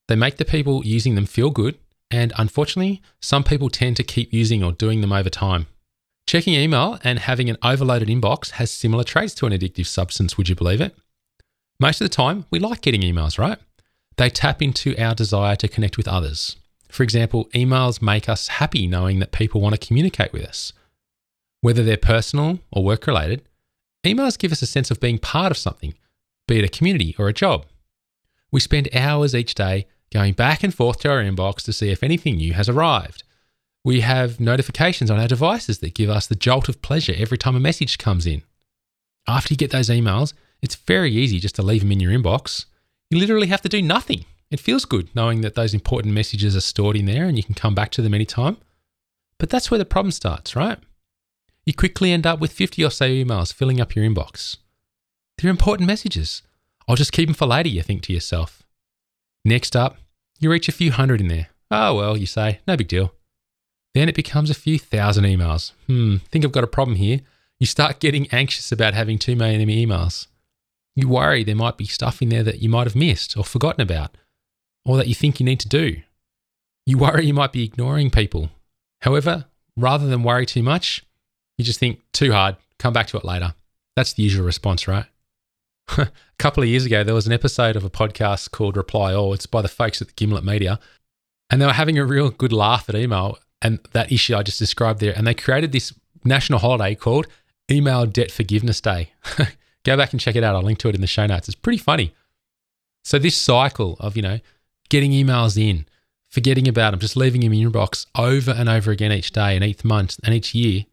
they 0.09 0.17
make 0.17 0.37
the 0.37 0.45
people 0.45 0.85
using 0.87 1.15
them 1.15 1.27
feel 1.27 1.51
good, 1.51 1.79
and 2.11 2.33
unfortunately, 2.37 3.03
some 3.21 3.43
people 3.43 3.69
tend 3.69 3.97
to 3.97 4.05
keep 4.05 4.33
using 4.33 4.63
or 4.63 4.73
doing 4.73 5.01
them 5.01 5.13
over 5.13 5.31
time. 5.31 5.67
Checking 6.27 6.55
email 6.55 6.99
and 7.05 7.21
having 7.21 7.49
an 7.49 7.57
overloaded 7.63 8.09
inbox 8.09 8.51
has 8.53 8.73
similar 8.73 9.05
traits 9.05 9.33
to 9.35 9.47
an 9.47 9.53
addictive 9.53 9.87
substance, 9.87 10.37
would 10.37 10.49
you 10.49 10.57
believe 10.57 10.81
it? 10.81 10.97
Most 11.79 12.01
of 12.01 12.05
the 12.05 12.15
time, 12.15 12.47
we 12.51 12.59
like 12.59 12.81
getting 12.81 13.03
emails, 13.03 13.39
right? 13.39 13.59
They 14.17 14.29
tap 14.29 14.61
into 14.61 14.97
our 14.99 15.15
desire 15.15 15.55
to 15.57 15.69
connect 15.69 15.97
with 15.97 16.09
others. 16.09 16.57
For 16.89 17.05
example, 17.05 17.49
emails 17.55 18.03
make 18.03 18.29
us 18.29 18.49
happy 18.49 18.89
knowing 18.89 19.21
that 19.21 19.31
people 19.31 19.61
want 19.61 19.81
to 19.81 19.87
communicate 19.87 20.33
with 20.33 20.43
us. 20.43 20.73
Whether 21.61 21.85
they're 21.85 21.97
personal 21.97 22.59
or 22.73 22.83
work 22.83 23.07
related, 23.07 23.43
emails 24.05 24.39
give 24.39 24.51
us 24.51 24.63
a 24.63 24.67
sense 24.67 24.91
of 24.91 24.99
being 24.99 25.19
part 25.19 25.53
of 25.53 25.59
something, 25.59 25.95
be 26.49 26.59
it 26.59 26.65
a 26.65 26.69
community 26.69 27.15
or 27.21 27.29
a 27.29 27.33
job. 27.33 27.67
We 28.51 28.59
spend 28.59 28.89
hours 28.93 29.33
each 29.33 29.55
day 29.55 29.87
going 30.13 30.33
back 30.33 30.65
and 30.65 30.75
forth 30.75 30.99
to 31.01 31.11
our 31.11 31.23
inbox 31.23 31.63
to 31.65 31.73
see 31.73 31.91
if 31.91 32.03
anything 32.03 32.37
new 32.37 32.55
has 32.55 32.69
arrived. 32.69 33.23
We 33.87 34.01
have 34.01 34.41
notifications 34.41 35.13
on 35.13 35.21
our 35.21 35.29
devices 35.29 35.79
that 35.79 35.95
give 35.95 36.11
us 36.11 36.27
the 36.27 36.35
jolt 36.35 36.69
of 36.69 36.83
pleasure 36.83 37.15
every 37.17 37.39
time 37.39 37.55
a 37.55 37.61
message 37.61 37.99
comes 37.99 38.27
in. 38.27 38.43
After 39.29 39.55
you 39.55 39.57
get 39.57 39.71
those 39.71 39.89
emails, 39.89 40.33
it's 40.61 40.75
very 40.75 41.13
easy 41.13 41.39
just 41.39 41.55
to 41.55 41.63
leave 41.63 41.83
them 41.83 41.93
in 41.93 42.01
your 42.01 42.11
inbox. 42.11 42.65
You 43.11 43.21
literally 43.21 43.47
have 43.47 43.63
to 43.63 43.69
do 43.69 43.81
nothing. 43.81 44.25
It 44.51 44.59
feels 44.59 44.87
good 44.87 45.15
knowing 45.15 45.43
that 45.43 45.55
those 45.55 45.73
important 45.73 46.15
messages 46.15 46.57
are 46.57 46.61
stored 46.61 46.97
in 46.97 47.07
there 47.07 47.27
and 47.27 47.37
you 47.37 47.45
can 47.45 47.55
come 47.55 47.77
back 47.77 47.93
to 47.93 48.03
them 48.03 48.13
anytime. 48.13 48.57
But 49.39 49.51
that's 49.51 49.71
where 49.71 49.79
the 49.79 49.85
problem 49.85 50.11
starts, 50.11 50.57
right? 50.57 50.81
You 51.65 51.73
quickly 51.73 52.11
end 52.11 52.27
up 52.27 52.41
with 52.41 52.51
50 52.51 52.83
or 52.85 52.91
so 52.91 53.07
emails 53.09 53.55
filling 53.55 53.81
up 53.81 53.95
your 53.95 54.05
inbox. 54.05 54.57
They're 55.39 55.49
important 55.49 55.87
messages. 55.87 56.43
I'll 56.89 56.97
just 56.97 57.13
keep 57.13 57.29
them 57.29 57.35
for 57.35 57.47
later, 57.47 57.69
you 57.69 57.83
think 57.83 58.03
to 58.03 58.13
yourself. 58.13 58.65
Next 59.45 59.77
up, 59.77 59.99
you 60.41 60.51
reach 60.51 60.69
a 60.69 60.73
few 60.73 60.91
hundred 60.91 61.21
in 61.21 61.29
there. 61.29 61.51
Oh, 61.71 61.95
well, 61.95 62.17
you 62.17 62.27
say, 62.27 62.59
no 62.67 62.77
big 62.77 62.89
deal. 62.89 63.13
Then 63.97 64.11
it 64.11 64.15
becomes 64.15 64.51
a 64.51 64.55
few 64.55 64.79
thousand 64.79 65.25
emails. 65.25 65.73
Hmm, 65.87 66.17
think 66.31 66.45
I've 66.45 66.53
got 66.53 66.63
a 66.63 66.67
problem 66.67 66.99
here. 66.99 67.21
You 67.59 67.67
start 67.67 67.99
getting 67.99 68.29
anxious 68.31 68.71
about 68.71 68.93
having 68.93 69.19
too 69.19 69.35
many 69.35 69.65
emails. 69.65 70.27
You 70.95 71.09
worry 71.09 71.43
there 71.43 71.57
might 71.57 71.79
be 71.79 71.87
stuff 71.87 72.21
in 72.21 72.29
there 72.29 72.43
that 72.43 72.61
you 72.61 72.69
might 72.69 72.87
have 72.87 72.95
missed 72.95 73.39
or 73.39 73.43
forgotten 73.43 73.81
about, 73.81 74.15
or 74.85 74.99
that 74.99 75.09
you 75.09 75.15
think 75.15 75.41
you 75.41 75.47
need 75.47 75.61
to 75.61 75.69
do. 75.69 76.03
You 76.85 76.99
worry 76.99 77.25
you 77.25 77.33
might 77.33 77.53
be 77.53 77.65
ignoring 77.65 78.11
people. 78.11 78.51
However, 79.01 79.47
rather 79.79 80.07
than 80.07 80.23
worry 80.23 80.45
too 80.45 80.63
much, 80.63 81.03
you 81.57 81.65
just 81.65 81.81
think, 81.81 82.03
too 82.13 82.33
hard, 82.33 82.57
come 82.79 82.93
back 82.93 83.07
to 83.07 83.17
it 83.17 83.25
later. 83.25 83.55
That's 83.97 84.13
the 84.13 84.25
usual 84.25 84.45
response, 84.45 84.87
right? 84.87 85.07
a 85.97 86.11
couple 86.39 86.63
of 86.63 86.69
years 86.69 86.85
ago, 86.85 87.03
there 87.03 87.15
was 87.15 87.27
an 87.27 87.33
episode 87.33 87.77
of 87.77 87.85
a 87.85 87.89
podcast 87.89 88.51
called 88.51 88.77
Reply 88.77 89.15
All. 89.15 89.33
It's 89.33 89.47
by 89.47 89.63
the 89.63 89.69
folks 89.69 90.03
at 90.03 90.09
the 90.09 90.15
Gimlet 90.17 90.45
Media. 90.45 90.79
And 91.49 91.63
they 91.63 91.67
were 91.67 91.73
having 91.73 91.97
a 91.97 92.05
real 92.05 92.29
good 92.29 92.53
laugh 92.53 92.91
at 92.91 92.95
email 92.95 93.39
and 93.63 93.81
that 93.93 94.13
issue 94.13 94.37
I 94.37 94.43
just 94.43 94.59
described 94.59 95.01
there. 95.01 95.13
And 95.17 95.27
they 95.27 95.35
created 95.35 95.73
this 95.73 95.93
national 96.25 96.59
holiday 96.59 96.95
called 96.95 97.27
Email 97.71 98.07
Debt 98.07 98.31
Forgiveness 98.31 98.81
Day. 98.81 99.13
Go 99.85 99.97
back 99.97 100.13
and 100.13 100.21
check 100.21 100.37
it 100.37 100.45
out. 100.45 100.55
I'll 100.55 100.63
link 100.63 100.79
to 100.81 100.89
it 100.89 100.95
in 100.95 101.01
the 101.01 101.07
show 101.07 101.27
notes. 101.27 101.49
It's 101.49 101.55
pretty 101.55 101.79
funny. 101.79 102.13
So, 103.05 103.19
this 103.19 103.37
cycle 103.37 103.97
of, 104.01 104.17
you 104.17 104.23
know, 104.23 104.41
getting 104.89 105.13
emails 105.13 105.57
in, 105.57 105.87
forgetting 106.29 106.67
about 106.67 106.91
them, 106.91 107.01
just 107.01 107.17
leaving 107.17 107.41
them 107.41 107.53
in 107.53 107.61
your 107.61 107.71
inbox 107.71 108.07
over 108.17 108.51
and 108.51 108.69
over 108.69 108.91
again 108.91 109.13
each 109.13 109.31
day 109.31 109.55
and 109.55 109.65
each 109.65 109.85
month 109.85 110.19
and 110.25 110.35
each 110.35 110.55
year, 110.55 110.85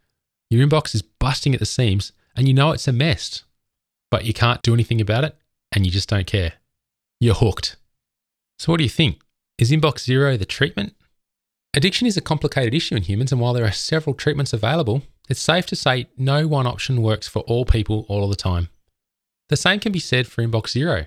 your 0.49 0.65
inbox 0.65 0.93
is 0.93 1.01
busting 1.01 1.53
at 1.53 1.59
the 1.59 1.65
seams 1.65 2.11
and 2.35 2.47
you 2.47 2.53
know 2.53 2.71
it's 2.71 2.87
a 2.87 2.93
mess 2.93 3.43
but 4.13 4.25
you 4.25 4.33
can't 4.33 4.61
do 4.61 4.75
anything 4.75 5.01
about 5.01 5.23
it 5.23 5.35
and 5.71 5.87
you 5.87 5.91
just 5.91 6.07
don't 6.07 6.27
care. 6.27 6.53
You're 7.19 7.33
hooked. 7.33 7.77
So, 8.59 8.71
what 8.71 8.77
do 8.77 8.83
you 8.83 8.89
think? 8.89 9.23
Is 9.57 9.71
Inbox 9.71 10.01
Zero 10.01 10.37
the 10.37 10.45
treatment? 10.45 10.93
Addiction 11.75 12.05
is 12.05 12.17
a 12.17 12.21
complicated 12.21 12.73
issue 12.73 12.95
in 12.95 13.03
humans, 13.03 13.31
and 13.31 13.41
while 13.41 13.53
there 13.53 13.65
are 13.65 13.71
several 13.71 14.13
treatments 14.13 14.53
available, 14.53 15.01
it's 15.27 15.41
safe 15.41 15.65
to 15.67 15.75
say 15.75 16.07
no 16.17 16.47
one 16.47 16.67
option 16.67 17.01
works 17.01 17.27
for 17.27 17.39
all 17.43 17.65
people 17.65 18.05
all 18.07 18.23
of 18.23 18.29
the 18.29 18.35
time. 18.35 18.69
The 19.49 19.57
same 19.57 19.79
can 19.79 19.91
be 19.91 19.99
said 19.99 20.27
for 20.27 20.43
Inbox 20.43 20.69
Zero. 20.69 21.05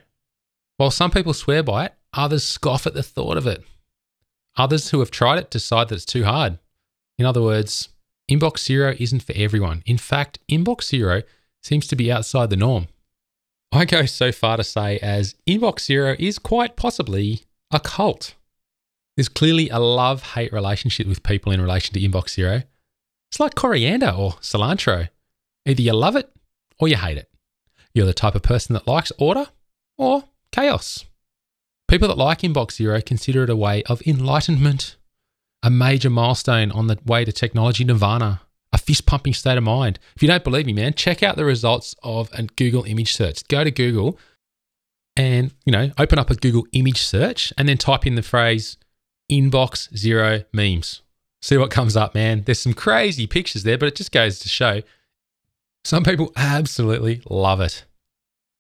While 0.77 0.91
some 0.91 1.11
people 1.11 1.35
swear 1.35 1.63
by 1.63 1.87
it, 1.87 1.95
others 2.13 2.45
scoff 2.45 2.87
at 2.87 2.95
the 2.95 3.03
thought 3.03 3.37
of 3.37 3.47
it. 3.47 3.63
Others 4.57 4.91
who 4.91 5.01
have 5.01 5.11
tried 5.11 5.39
it 5.39 5.51
decide 5.51 5.89
that 5.89 5.97
it's 5.97 6.05
too 6.05 6.25
hard. 6.25 6.59
In 7.19 7.27
other 7.27 7.43
words, 7.43 7.91
Inbox 8.31 8.59
Zero 8.59 8.95
isn't 8.99 9.23
for 9.23 9.35
everyone. 9.37 9.83
In 9.87 9.99
fact, 9.99 10.39
Inbox 10.49 10.85
Zero 10.85 11.23
seems 11.63 11.87
to 11.87 11.97
be 11.97 12.11
outside 12.11 12.51
the 12.51 12.57
norm. 12.57 12.89
I 13.71 13.85
go 13.85 14.05
so 14.07 14.33
far 14.33 14.57
to 14.57 14.65
say 14.65 14.99
as 14.99 15.35
Inbox 15.47 15.81
Zero 15.81 16.17
is 16.19 16.39
quite 16.39 16.77
possibly 16.77 17.43
a 17.71 17.79
cult. 17.79 18.35
There's 19.17 19.29
clearly 19.29 19.69
a 19.71 19.79
love 19.79 20.23
hate 20.23 20.53
relationship 20.53 21.07
with 21.07 21.23
people 21.23 21.53
in 21.53 21.61
relation 21.61 21.95
to 21.95 22.01
Inbox 22.01 22.31
Zero. 22.31 22.63
It's 23.31 23.41
like 23.41 23.55
coriander 23.55 24.11
or 24.11 24.33
cilantro. 24.35 25.09
Either 25.67 25.83
you 25.83 25.93
love 25.93 26.17
it 26.17 26.31
or 26.79 26.89
you 26.89 26.97
hate 26.97 27.19
it. 27.19 27.31
You're 27.95 28.07
the 28.07 28.15
type 28.15 28.35
of 28.35 28.43
person 28.43 28.75
that 28.75 28.87
likes 28.87 29.13
order 29.19 29.47
or 29.97 30.25
chaos. 30.53 31.05
People 31.89 32.09
that 32.09 32.19
like 32.19 32.41
Inbox 32.41 32.73
Zero 32.73 33.01
consider 33.01 33.45
it 33.45 33.51
a 33.51 33.57
way 33.57 33.83
of 33.85 34.03
enlightenment, 34.07 34.97
a 35.63 35.71
major 35.71 36.11
milestone 36.11 36.71
on 36.71 36.89
the 36.89 36.99
way 37.07 37.25
to 37.25 37.33
technology 37.33 37.85
nirvana 37.85 38.43
a 38.77 38.79
fist 38.79 39.07
pumping 39.07 39.33
state 39.33 39.57
of 39.57 39.65
mind. 39.65 39.99
If 40.15 40.23
you 40.23 40.29
don't 40.29 40.45
believe 40.45 40.67
me, 40.67 40.75
man, 40.75 40.93
check 40.93 41.23
out 41.23 41.37
the 41.37 41.45
results 41.45 41.95
of 42.03 42.29
a 42.33 42.43
Google 42.43 42.85
image 42.85 43.15
search. 43.15 43.47
Go 43.49 43.65
to 43.65 43.71
Google 43.71 44.19
and, 45.17 45.53
you 45.65 45.73
know, 45.73 45.91
open 45.99 46.19
up 46.19 46.29
a 46.31 46.35
Google 46.35 46.67
image 46.73 47.03
search 47.03 47.55
and 47.57 47.69
then 47.69 47.79
type 47.79 48.07
in 48.07 48.17
the 48.17 48.23
phrase 48.23 48.77
inbox 49.31 49.95
zero 49.97 50.45
memes. 50.53 51.03
See 51.43 51.57
what 51.57 51.71
comes 51.71 51.97
up, 51.97 52.15
man. 52.15 52.43
There's 52.45 52.61
some 52.61 52.75
crazy 52.75 53.27
pictures 53.27 53.63
there, 53.63 53.79
but 53.79 53.87
it 53.87 53.97
just 53.97 54.13
goes 54.13 54.39
to 54.41 54.49
show 54.49 54.83
some 55.85 56.03
people 56.03 56.33
absolutely 56.35 57.23
love 57.31 57.61
it. 57.61 57.85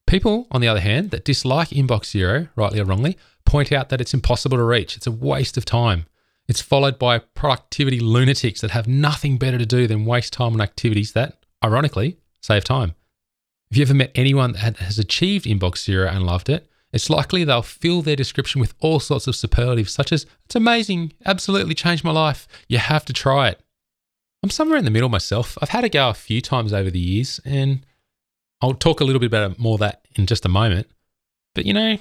People, 0.06 0.46
on 0.52 0.60
the 0.60 0.68
other 0.68 0.80
hand, 0.80 1.10
that 1.10 1.24
dislike 1.24 1.70
Inbox 1.70 2.06
Zero, 2.06 2.46
rightly 2.54 2.78
or 2.78 2.84
wrongly, 2.84 3.16
point 3.44 3.72
out 3.72 3.88
that 3.88 4.00
it's 4.00 4.14
impossible 4.14 4.56
to 4.56 4.62
reach. 4.62 4.96
It's 4.96 5.08
a 5.08 5.12
waste 5.12 5.56
of 5.56 5.64
time. 5.64 6.06
It's 6.46 6.60
followed 6.60 6.96
by 6.96 7.18
productivity 7.18 7.98
lunatics 7.98 8.60
that 8.60 8.70
have 8.70 8.86
nothing 8.86 9.36
better 9.36 9.58
to 9.58 9.66
do 9.66 9.88
than 9.88 10.04
waste 10.04 10.32
time 10.32 10.52
on 10.52 10.60
activities 10.60 11.12
that, 11.12 11.44
ironically, 11.64 12.18
save 12.40 12.62
time. 12.62 12.94
If 13.68 13.76
you 13.76 13.82
ever 13.82 13.94
met 13.94 14.12
anyone 14.14 14.52
that 14.52 14.76
has 14.76 15.00
achieved 15.00 15.46
Inbox 15.46 15.78
Zero 15.78 16.08
and 16.08 16.24
loved 16.24 16.48
it, 16.48 16.70
it's 16.96 17.08
likely 17.08 17.44
they'll 17.44 17.62
fill 17.62 18.02
their 18.02 18.16
description 18.16 18.60
with 18.60 18.74
all 18.80 18.98
sorts 18.98 19.26
of 19.26 19.36
superlatives, 19.36 19.92
such 19.92 20.12
as, 20.12 20.26
it's 20.44 20.56
amazing, 20.56 21.12
absolutely 21.24 21.74
changed 21.74 22.02
my 22.02 22.10
life, 22.10 22.48
you 22.68 22.78
have 22.78 23.04
to 23.04 23.12
try 23.12 23.48
it. 23.48 23.60
I'm 24.42 24.50
somewhere 24.50 24.78
in 24.78 24.84
the 24.84 24.90
middle 24.90 25.08
myself. 25.08 25.56
I've 25.62 25.70
had 25.70 25.82
to 25.82 25.88
go 25.88 26.08
a 26.08 26.14
few 26.14 26.40
times 26.40 26.72
over 26.72 26.90
the 26.90 26.98
years, 26.98 27.40
and 27.44 27.86
I'll 28.60 28.74
talk 28.74 29.00
a 29.00 29.04
little 29.04 29.20
bit 29.20 29.26
about 29.26 29.58
more 29.58 29.78
that 29.78 30.06
in 30.16 30.26
just 30.26 30.44
a 30.44 30.48
moment. 30.48 30.88
But 31.54 31.66
you 31.66 31.72
know, 31.72 31.98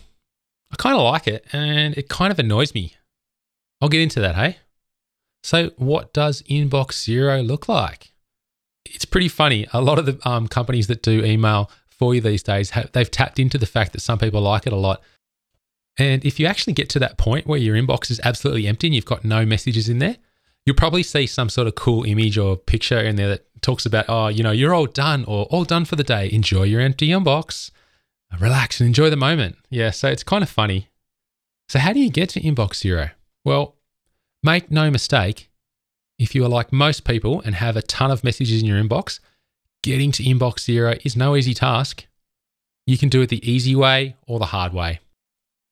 I 0.72 0.76
kind 0.78 0.96
of 0.96 1.04
like 1.04 1.28
it, 1.28 1.46
and 1.52 1.98
it 1.98 2.10
kind 2.10 2.32
of 2.32 2.40
annoys 2.40 2.74
me. 2.74 2.96
I'll 3.82 3.90
get 3.90 4.02
into 4.02 4.20
that, 4.22 4.36
hey? 4.36 4.58
So, 5.44 5.72
what 5.78 6.14
does 6.14 6.42
Inbox 6.44 7.04
Zero 7.04 7.42
look 7.42 7.68
like? 7.68 8.14
It's 8.86 9.06
pretty 9.06 9.28
funny. 9.28 9.68
A 9.74 9.82
lot 9.82 10.00
of 10.00 10.06
the 10.06 10.20
um, 10.28 10.48
companies 10.48 10.88
that 10.88 11.04
do 11.04 11.24
email 11.24 11.70
for 11.98 12.14
you 12.14 12.22
these 12.22 12.44
days, 12.44 12.72
they've 12.94 13.10
tapped 13.10 13.40
into 13.40 13.58
the 13.58 13.66
fact 13.66 13.94
that 13.94 14.02
some 14.02 14.20
people 14.20 14.42
like 14.42 14.68
it 14.68 14.74
a 14.74 14.78
lot. 14.78 15.02
And 15.98 16.26
if 16.26 16.40
you 16.40 16.46
actually 16.46 16.74
get 16.74 16.90
to 16.90 17.00
that 17.00 17.18
point 17.18 17.48
where 17.48 17.60
your 17.60 17.76
inbox 17.76 18.12
is 18.12 18.20
absolutely 18.24 18.68
empty 18.68 18.88
and 18.88 18.96
you've 18.96 19.06
got 19.06 19.24
no 19.24 19.46
messages 19.46 19.88
in 19.88 20.00
there, 20.00 20.18
you'll 20.66 20.76
probably 20.76 21.04
see 21.04 21.26
some 21.26 21.48
sort 21.48 21.68
of 21.68 21.76
cool 21.76 22.04
image 22.04 22.38
or 22.38 22.58
picture 22.58 23.00
in 23.00 23.16
there 23.16 23.30
that 23.30 23.46
talks 23.62 23.86
about, 23.86 24.06
oh, 24.10 24.28
you 24.28 24.44
know, 24.44 24.52
you're 24.52 24.74
all 24.74 24.88
done 24.88 25.24
or 25.26 25.46
all 25.46 25.64
done 25.64 25.86
for 25.86 25.96
the 25.96 26.04
day. 26.04 26.30
Enjoy 26.32 26.64
your 26.64 26.82
empty 26.82 27.10
inbox. 27.10 27.72
Relax 28.40 28.82
and 28.82 28.88
enjoy 28.88 29.10
the 29.10 29.16
moment. 29.16 29.56
Yeah, 29.70 29.92
so 29.92 30.10
it's 30.10 30.24
kind 30.24 30.44
of 30.44 30.50
funny. 30.50 30.90
So, 31.70 31.80
how 31.80 31.94
do 31.94 32.00
you 32.00 32.10
get 32.10 32.30
to 32.30 32.42
inbox 32.42 32.76
zero? 32.76 33.12
Well, 33.46 33.76
make 34.44 34.70
no 34.70 34.92
mistake, 34.92 35.50
if 36.20 36.36
you 36.36 36.44
are 36.44 36.50
like 36.50 36.74
most 36.74 37.06
people 37.06 37.42
and 37.42 37.56
have 37.56 37.78
a 37.78 37.82
ton 37.82 38.12
of 38.12 38.24
messages 38.24 38.62
in 38.62 38.68
your 38.68 38.82
inbox, 38.82 39.20
getting 39.86 40.12
to 40.12 40.24
inbox 40.24 40.62
zero 40.62 40.96
is 41.04 41.16
no 41.16 41.36
easy 41.36 41.54
task. 41.54 42.08
You 42.88 42.98
can 42.98 43.08
do 43.08 43.22
it 43.22 43.30
the 43.30 43.50
easy 43.50 43.76
way 43.76 44.16
or 44.28 44.40
the 44.40 44.48
hard 44.48 44.74
way, 44.74 45.00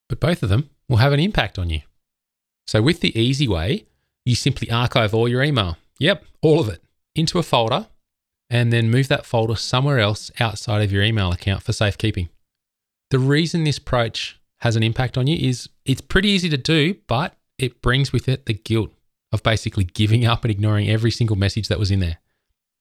but 0.08 0.20
both 0.20 0.44
of 0.44 0.50
them 0.50 0.70
will 0.88 0.98
have 0.98 1.14
an 1.14 1.20
impact 1.20 1.58
on 1.58 1.72
you. 1.72 1.82
So, 2.68 2.80
with 2.80 3.00
the 3.00 3.18
easy 3.20 3.48
way, 3.48 3.86
you 4.24 4.36
simply 4.36 4.70
archive 4.70 5.16
all 5.16 5.28
your 5.28 5.42
email. 5.42 5.78
Yep, 5.98 6.26
all 6.44 6.60
of 6.60 6.70
it 6.70 6.84
into 7.16 7.40
a 7.40 7.44
folder 7.44 7.88
and 8.52 8.72
then 8.72 8.92
move 8.92 9.08
that 9.08 9.26
folder 9.26 9.56
somewhere 9.56 10.00
else 10.00 10.30
outside 10.40 10.84
of 10.84 10.92
your 10.92 11.02
email 11.02 11.32
account 11.32 11.64
for 11.64 11.74
safekeeping. 11.74 12.30
The 13.10 13.20
reason 13.20 13.64
this 13.64 13.80
approach 13.80 14.40
has 14.60 14.76
an 14.76 14.84
impact 14.84 15.18
on 15.18 15.26
you 15.26 15.38
is 15.38 15.70
it's 15.86 16.02
pretty 16.02 16.30
easy 16.30 16.50
to 16.50 16.58
do, 16.58 16.98
but 17.08 17.36
it 17.58 17.82
brings 17.82 18.14
with 18.14 18.30
it 18.30 18.46
the 18.46 18.54
guilt 18.54 18.92
of 19.32 19.42
basically 19.42 19.86
giving 19.86 20.24
up 20.24 20.44
and 20.44 20.52
ignoring 20.52 20.88
every 20.88 21.10
single 21.10 21.36
message 21.36 21.68
that 21.68 21.80
was 21.80 21.90
in 21.90 22.00
there. 22.00 22.20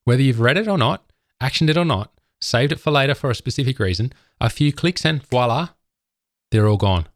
Whether 0.05 0.23
you've 0.23 0.41
read 0.41 0.59
it 0.59 0.69
or 0.69 0.77
not, 0.77 1.07
actioned 1.43 1.71
it 1.71 1.77
or 1.77 1.85
not, 1.85 2.13
saved 2.41 2.73
it 2.73 2.81
for 2.81 2.91
later 2.91 3.15
for 3.15 3.31
a 3.31 3.35
specific 3.35 3.79
reason, 3.79 4.13
a 4.41 4.49
few 4.49 4.73
clicks 4.73 5.05
and 5.05 5.23
voila, 5.27 5.71
they're 6.51 6.69
all 6.69 6.77
gone. 6.77 7.07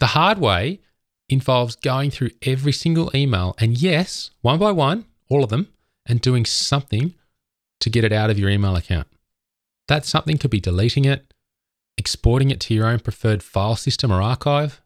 The 0.00 0.08
hard 0.08 0.38
way 0.38 0.80
involves 1.28 1.76
going 1.76 2.10
through 2.10 2.30
every 2.42 2.72
single 2.72 3.10
email 3.14 3.54
and, 3.58 3.80
yes, 3.80 4.30
one 4.40 4.58
by 4.58 4.72
one, 4.72 5.04
all 5.28 5.44
of 5.44 5.50
them, 5.50 5.68
and 6.06 6.20
doing 6.20 6.44
something 6.44 7.14
to 7.80 7.90
get 7.90 8.04
it 8.04 8.12
out 8.12 8.30
of 8.30 8.38
your 8.38 8.50
email 8.50 8.76
account. 8.76 9.06
That 9.88 10.04
something 10.04 10.38
could 10.38 10.50
be 10.50 10.60
deleting 10.60 11.04
it, 11.04 11.32
exporting 11.98 12.50
it 12.50 12.60
to 12.60 12.74
your 12.74 12.86
own 12.86 13.00
preferred 13.00 13.42
file 13.42 13.76
system 13.76 14.12
or 14.12 14.22
archive, 14.22 14.80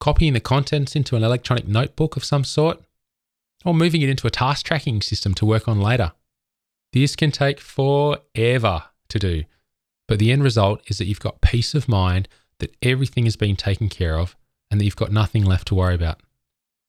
copying 0.00 0.32
the 0.32 0.40
contents 0.40 0.94
into 0.96 1.16
an 1.16 1.22
electronic 1.22 1.66
notebook 1.66 2.16
of 2.16 2.24
some 2.24 2.44
sort, 2.44 2.80
or 3.64 3.72
moving 3.72 4.02
it 4.02 4.08
into 4.08 4.26
a 4.26 4.30
task 4.30 4.66
tracking 4.66 5.00
system 5.00 5.34
to 5.34 5.46
work 5.46 5.68
on 5.68 5.80
later. 5.80 6.12
This 6.94 7.16
can 7.16 7.32
take 7.32 7.58
forever 7.58 8.84
to 9.08 9.18
do, 9.18 9.42
but 10.06 10.20
the 10.20 10.30
end 10.30 10.44
result 10.44 10.80
is 10.86 10.98
that 10.98 11.06
you've 11.06 11.18
got 11.18 11.40
peace 11.40 11.74
of 11.74 11.88
mind 11.88 12.28
that 12.60 12.76
everything 12.82 13.24
has 13.24 13.34
been 13.34 13.56
taken 13.56 13.88
care 13.88 14.16
of 14.16 14.36
and 14.70 14.80
that 14.80 14.84
you've 14.84 14.94
got 14.94 15.10
nothing 15.10 15.44
left 15.44 15.66
to 15.68 15.74
worry 15.74 15.96
about. 15.96 16.20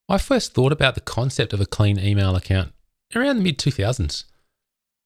I 0.08 0.20
first 0.20 0.54
thought 0.54 0.72
about 0.72 0.94
the 0.94 1.02
concept 1.02 1.54
of 1.54 1.60
a 1.60 1.66
clean 1.66 1.98
email 1.98 2.36
account 2.36 2.74
around 3.16 3.38
the 3.38 3.42
mid 3.42 3.58
2000s, 3.58 4.26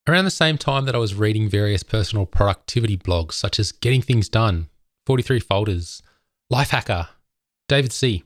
around 0.05 0.25
the 0.25 0.31
same 0.31 0.57
time 0.57 0.83
that 0.83 0.95
I 0.95 0.99
was 0.99 1.15
reading 1.15 1.47
various 1.47 1.81
personal 1.81 2.25
productivity 2.25 2.97
blogs 2.97 3.31
such 3.33 3.57
as 3.57 3.71
Getting 3.71 4.01
Things 4.01 4.27
Done, 4.27 4.67
43 5.05 5.39
Folders, 5.39 6.03
Lifehacker, 6.51 7.07
David 7.69 7.91
Seah 7.91 8.23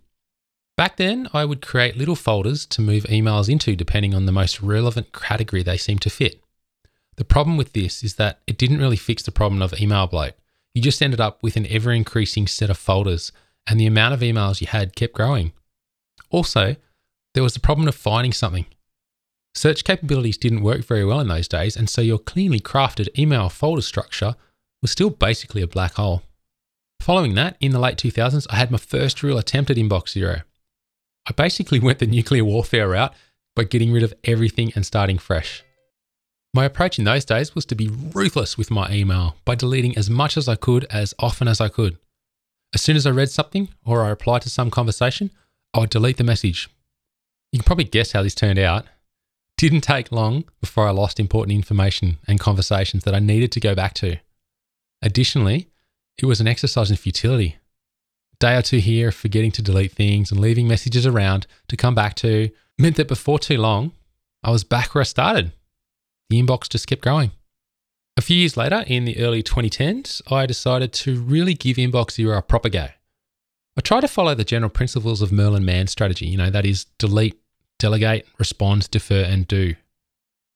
Back 0.75 0.97
then, 0.97 1.29
I 1.33 1.45
would 1.45 1.61
create 1.61 1.97
little 1.97 2.15
folders 2.15 2.65
to 2.65 2.81
move 2.81 3.03
emails 3.03 3.47
into 3.47 3.75
depending 3.75 4.15
on 4.15 4.25
the 4.25 4.31
most 4.31 4.59
relevant 4.59 5.13
category 5.13 5.61
they 5.61 5.77
seemed 5.77 6.01
to 6.01 6.09
fit. 6.09 6.42
The 7.15 7.25
problem 7.25 7.57
with 7.57 7.73
this 7.73 8.03
is 8.03 8.15
that 8.15 8.39
it 8.47 8.57
didn't 8.57 8.79
really 8.79 8.97
fix 8.97 9.23
the 9.23 9.31
problem 9.31 9.61
of 9.61 9.79
email 9.79 10.07
bloat. 10.07 10.33
You 10.73 10.81
just 10.81 11.01
ended 11.01 11.21
up 11.21 11.43
with 11.43 11.55
an 11.55 11.67
ever 11.67 11.91
increasing 11.91 12.47
set 12.47 12.69
of 12.69 12.77
folders, 12.77 13.31
and 13.67 13.79
the 13.79 13.85
amount 13.85 14.13
of 14.13 14.21
emails 14.21 14.61
you 14.61 14.67
had 14.67 14.95
kept 14.95 15.13
growing. 15.13 15.53
Also, 16.29 16.75
there 17.33 17.43
was 17.43 17.53
the 17.53 17.59
problem 17.59 17.87
of 17.87 17.95
finding 17.95 18.33
something. 18.33 18.65
Search 19.55 19.83
capabilities 19.83 20.37
didn't 20.37 20.63
work 20.63 20.83
very 20.83 21.05
well 21.05 21.19
in 21.19 21.27
those 21.27 21.47
days, 21.47 21.77
and 21.77 21.89
so 21.89 22.01
your 22.01 22.17
cleanly 22.17 22.59
crafted 22.59 23.07
email 23.17 23.49
folder 23.49 23.83
structure 23.83 24.35
was 24.81 24.91
still 24.91 25.11
basically 25.11 25.61
a 25.61 25.67
black 25.67 25.93
hole. 25.93 26.23
Following 26.99 27.35
that, 27.35 27.57
in 27.59 27.71
the 27.71 27.79
late 27.79 27.97
2000s, 27.97 28.47
I 28.49 28.55
had 28.55 28.71
my 28.71 28.77
first 28.77 29.21
real 29.21 29.37
attempt 29.37 29.69
at 29.69 29.77
Inbox 29.77 30.09
Zero. 30.09 30.41
I 31.27 31.33
basically 31.33 31.79
went 31.81 31.99
the 31.99 32.07
nuclear 32.07 32.43
warfare 32.43 32.89
route 32.89 33.13
by 33.55 33.65
getting 33.65 33.91
rid 33.91 34.03
of 34.03 34.13
everything 34.23 34.71
and 34.75 34.85
starting 34.85 35.19
fresh. 35.19 35.63
My 36.55 36.65
approach 36.65 36.99
in 36.99 37.05
those 37.05 37.25
days 37.25 37.55
was 37.55 37.65
to 37.65 37.75
be 37.75 37.87
ruthless 37.87 38.59
with 38.59 38.69
my 38.69 38.91
email 38.91 39.37
by 39.43 39.55
deleting 39.55 39.97
as 39.97 40.07
much 40.07 40.37
as 40.37 40.47
I 40.47 40.55
could 40.55 40.85
as 40.91 41.15
often 41.17 41.47
as 41.47 41.59
I 41.59 41.67
could. 41.67 41.97
As 42.75 42.81
soon 42.81 42.95
as 42.95 43.07
I 43.07 43.11
read 43.11 43.31
something 43.31 43.69
or 43.83 44.03
I 44.03 44.09
replied 44.09 44.43
to 44.43 44.51
some 44.51 44.69
conversation, 44.69 45.31
I 45.73 45.79
would 45.79 45.89
delete 45.89 46.17
the 46.17 46.23
message. 46.23 46.69
You 47.51 47.59
can 47.59 47.65
probably 47.65 47.85
guess 47.85 48.11
how 48.11 48.21
this 48.21 48.35
turned 48.35 48.59
out. 48.59 48.85
Didn't 49.57 49.81
take 49.81 50.11
long 50.11 50.43
before 50.61 50.87
I 50.87 50.91
lost 50.91 51.19
important 51.19 51.55
information 51.55 52.19
and 52.27 52.39
conversations 52.39 53.03
that 53.03 53.15
I 53.15 53.19
needed 53.19 53.51
to 53.53 53.59
go 53.59 53.73
back 53.73 53.95
to. 53.95 54.17
Additionally, 55.01 55.69
it 56.21 56.27
was 56.27 56.39
an 56.39 56.47
exercise 56.47 56.91
in 56.91 56.97
futility. 56.97 57.57
A 58.33 58.35
day 58.37 58.57
or 58.57 58.61
two 58.61 58.77
here 58.77 59.07
of 59.07 59.15
forgetting 59.15 59.51
to 59.53 59.63
delete 59.63 59.93
things 59.93 60.31
and 60.31 60.39
leaving 60.39 60.67
messages 60.67 61.07
around 61.07 61.47
to 61.67 61.77
come 61.77 61.95
back 61.95 62.13
to 62.17 62.51
meant 62.77 62.95
that 62.97 63.07
before 63.07 63.39
too 63.39 63.57
long, 63.57 63.91
I 64.43 64.51
was 64.51 64.63
back 64.63 64.93
where 64.93 65.01
I 65.01 65.05
started 65.05 65.51
the 66.29 66.41
inbox 66.41 66.69
just 66.69 66.87
kept 66.87 67.01
growing. 67.01 67.31
A 68.15 68.21
few 68.21 68.37
years 68.37 68.55
later, 68.55 68.83
in 68.85 69.05
the 69.05 69.19
early 69.19 69.41
2010s, 69.41 70.21
I 70.31 70.45
decided 70.45 70.93
to 70.93 71.19
really 71.19 71.55
give 71.55 71.77
Inbox 71.77 72.11
Zero 72.11 72.37
a 72.37 72.41
proper 72.41 72.69
go. 72.69 72.89
I 73.75 73.81
tried 73.81 74.01
to 74.01 74.07
follow 74.07 74.35
the 74.35 74.43
general 74.43 74.69
principles 74.69 75.21
of 75.21 75.31
Merlin 75.31 75.65
Mann 75.65 75.87
strategy, 75.87 76.27
you 76.27 76.37
know, 76.37 76.51
that 76.51 76.65
is 76.65 76.85
delete, 76.99 77.39
delegate, 77.79 78.27
respond, 78.37 78.91
defer, 78.91 79.23
and 79.23 79.47
do. 79.47 79.75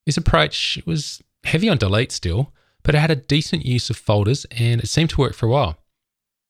This 0.05 0.17
approach 0.17 0.79
was 0.86 1.21
heavy 1.43 1.67
on 1.67 1.77
delete 1.77 2.12
still, 2.12 2.53
but 2.83 2.93
it 2.93 3.00
had 3.00 3.12
a 3.12 3.15
decent 3.15 3.65
use 3.65 3.89
of 3.89 3.97
folders 3.97 4.45
and 4.51 4.79
it 4.81 4.88
seemed 4.88 5.09
to 5.12 5.21
work 5.21 5.33
for 5.33 5.47
a 5.47 5.50
while. 5.50 5.77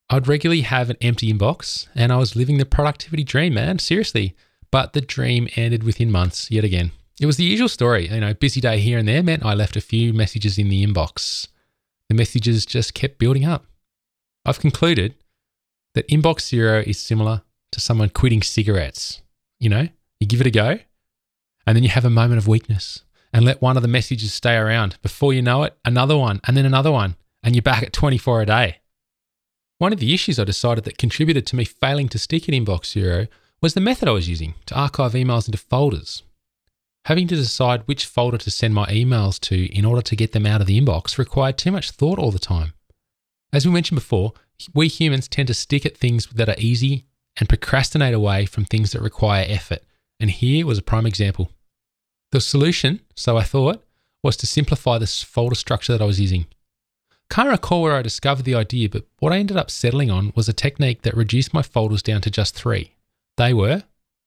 I'd 0.09 0.27
regularly 0.27 0.62
have 0.62 0.89
an 0.89 0.97
empty 1.01 1.31
inbox 1.33 1.88
and 1.95 2.12
I 2.12 2.17
was 2.17 2.36
living 2.36 2.57
the 2.57 2.65
productivity 2.65 3.24
dream, 3.24 3.53
man, 3.53 3.79
seriously. 3.79 4.36
But 4.69 4.91
the 4.93 5.01
dream 5.01 5.47
ended 5.55 5.83
within 5.83 6.12
months 6.12 6.51
yet 6.51 6.65
again. 6.65 6.91
It 7.19 7.25
was 7.25 7.38
the 7.38 7.43
usual 7.43 7.67
story. 7.67 8.09
You 8.09 8.19
know, 8.19 8.33
busy 8.33 8.62
day 8.62 8.79
here 8.79 9.00
and 9.00 9.07
there 9.07 9.24
meant 9.24 9.45
I 9.45 9.53
left 9.53 9.75
a 9.75 9.81
few 9.81 10.13
messages 10.13 10.57
in 10.57 10.69
the 10.69 10.86
inbox. 10.86 11.47
The 12.09 12.15
messages 12.15 12.65
just 12.65 12.93
kept 12.93 13.17
building 13.17 13.43
up. 13.43 13.65
I've 14.45 14.59
concluded 14.59 15.15
that 15.95 16.07
inbox 16.09 16.41
zero 16.41 16.83
is 16.86 17.00
similar 17.00 17.41
to 17.71 17.81
someone 17.81 18.09
quitting 18.09 18.43
cigarettes. 18.43 19.21
You 19.59 19.69
know, 19.69 19.88
you 20.19 20.27
give 20.27 20.41
it 20.41 20.47
a 20.47 20.51
go, 20.51 20.79
and 21.65 21.75
then 21.75 21.83
you 21.83 21.89
have 21.89 22.05
a 22.05 22.09
moment 22.09 22.38
of 22.38 22.47
weakness 22.47 23.03
and 23.33 23.43
let 23.43 23.62
one 23.62 23.75
of 23.75 23.81
the 23.81 23.89
messages 23.89 24.33
stay 24.33 24.55
around. 24.55 24.97
Before 25.01 25.33
you 25.33 25.41
know 25.41 25.63
it, 25.63 25.75
another 25.83 26.17
one, 26.17 26.39
and 26.45 26.55
then 26.55 26.65
another 26.65 26.91
one, 26.91 27.15
and 27.43 27.55
you're 27.55 27.63
back 27.63 27.83
at 27.83 27.93
24 27.93 28.43
a 28.43 28.45
day. 28.45 28.77
One 29.79 29.91
of 29.91 30.00
the 30.00 30.13
issues 30.13 30.39
I 30.39 30.43
decided 30.43 30.86
that 30.86 30.97
contributed 30.97 31.45
to 31.47 31.55
me 31.55 31.65
failing 31.65 32.09
to 32.09 32.19
stick 32.19 32.47
at 32.47 32.55
inbox 32.55 32.91
zero 32.93 33.27
was 33.59 33.74
the 33.74 33.81
method 33.81 34.07
I 34.07 34.12
was 34.12 34.29
using 34.29 34.53
to 34.67 34.79
archive 34.79 35.13
emails 35.13 35.47
into 35.47 35.57
folders 35.57 36.24
Having 37.07 37.29
to 37.29 37.37
decide 37.37 37.83
which 37.87 38.05
folder 38.05 38.37
to 38.37 38.51
send 38.51 38.73
my 38.73 38.85
emails 38.87 39.39
to 39.39 39.73
in 39.73 39.85
order 39.85 40.01
to 40.01 40.15
get 40.17 40.33
them 40.33 40.45
out 40.45 40.59
of 40.59 40.67
the 40.67 40.77
inbox 40.77 41.17
required 41.17 41.57
too 41.57 41.71
much 41.71 41.91
thought 41.91 42.19
all 42.19 42.31
the 42.31 42.37
time. 42.37 42.73
As 43.53 43.65
we 43.65 43.71
mentioned 43.71 43.95
before, 43.95 44.33
we 44.73 44.89
humans 44.89 45.29
tend 45.29 45.47
to 45.47 45.53
stick 45.53 45.85
at 45.85 45.95
things 45.95 46.25
that 46.25 46.49
are 46.49 46.55
easy 46.57 47.05
and 47.37 47.47
procrastinate 47.47 48.13
away 48.13 48.45
from 48.45 48.65
things 48.65 48.91
that 48.91 49.01
require 49.01 49.45
effort. 49.47 49.83
And 50.19 50.29
here 50.29 50.65
was 50.65 50.77
a 50.77 50.81
prime 50.81 51.05
example. 51.05 51.49
The 52.33 52.41
solution, 52.41 52.99
so 53.15 53.37
I 53.37 53.43
thought, 53.43 53.85
was 54.21 54.35
to 54.35 54.45
simplify 54.45 54.97
this 54.97 55.23
folder 55.23 55.55
structure 55.55 55.93
that 55.93 56.03
I 56.03 56.07
was 56.07 56.19
using. 56.19 56.45
Can't 57.29 57.47
recall 57.47 57.83
where 57.83 57.95
I 57.95 58.01
discovered 58.01 58.43
the 58.43 58.55
idea, 58.55 58.89
but 58.89 59.05
what 59.19 59.31
I 59.31 59.37
ended 59.37 59.55
up 59.55 59.71
settling 59.71 60.11
on 60.11 60.33
was 60.35 60.49
a 60.49 60.53
technique 60.53 61.03
that 61.03 61.15
reduced 61.15 61.53
my 61.53 61.61
folders 61.61 62.03
down 62.03 62.19
to 62.23 62.29
just 62.29 62.53
three. 62.53 62.95
They 63.37 63.53
were 63.53 63.83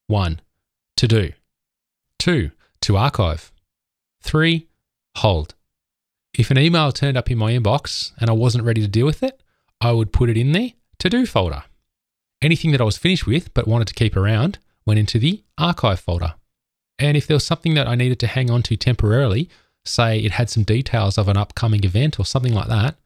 1. 0.06 0.40
To 0.96 1.06
do, 1.06 1.32
2. 2.20 2.52
To 2.82 2.96
archive, 2.96 3.52
3. 4.22 4.66
Hold. 5.16 5.54
If 6.32 6.50
an 6.50 6.58
email 6.58 6.92
turned 6.92 7.16
up 7.16 7.30
in 7.30 7.38
my 7.38 7.52
inbox 7.52 8.12
and 8.18 8.30
I 8.30 8.32
wasn't 8.32 8.64
ready 8.64 8.80
to 8.80 8.88
deal 8.88 9.06
with 9.06 9.22
it, 9.22 9.42
I 9.80 9.92
would 9.92 10.12
put 10.12 10.30
it 10.30 10.36
in 10.36 10.52
the 10.52 10.74
to 10.98 11.10
do 11.10 11.26
folder. 11.26 11.64
Anything 12.40 12.72
that 12.72 12.80
I 12.80 12.84
was 12.84 12.96
finished 12.96 13.26
with 13.26 13.52
but 13.52 13.66
wanted 13.66 13.88
to 13.88 13.94
keep 13.94 14.16
around 14.16 14.58
went 14.86 14.98
into 14.98 15.18
the 15.18 15.42
archive 15.58 16.00
folder. 16.00 16.34
And 16.98 17.16
if 17.16 17.26
there 17.26 17.34
was 17.34 17.44
something 17.44 17.74
that 17.74 17.86
I 17.88 17.94
needed 17.94 18.18
to 18.20 18.26
hang 18.26 18.50
on 18.50 18.62
to 18.64 18.76
temporarily, 18.76 19.50
say 19.84 20.20
it 20.20 20.32
had 20.32 20.48
some 20.48 20.64
details 20.64 21.18
of 21.18 21.28
an 21.28 21.36
upcoming 21.36 21.84
event 21.84 22.18
or 22.18 22.24
something 22.24 22.54
like 22.54 22.68
that, 22.68 22.96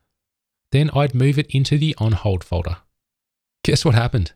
then 0.71 0.91
I'd 0.95 1.15
move 1.15 1.39
it 1.39 1.47
into 1.51 1.79
the 1.79 1.95
on 1.99 2.13
hold 2.13 2.45
folder. 2.45 2.79
Guess 3.65 3.85
what 3.85 3.95
happened? 3.95 4.33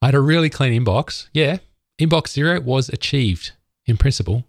I 0.00 0.06
had 0.06 0.14
a 0.14 0.20
really 0.20 0.50
clean 0.50 0.84
inbox. 0.84 1.28
Yeah, 1.32 1.58
inbox 1.98 2.28
zero 2.28 2.60
was 2.60 2.88
achieved 2.88 3.52
in 3.86 3.96
principle. 3.96 4.44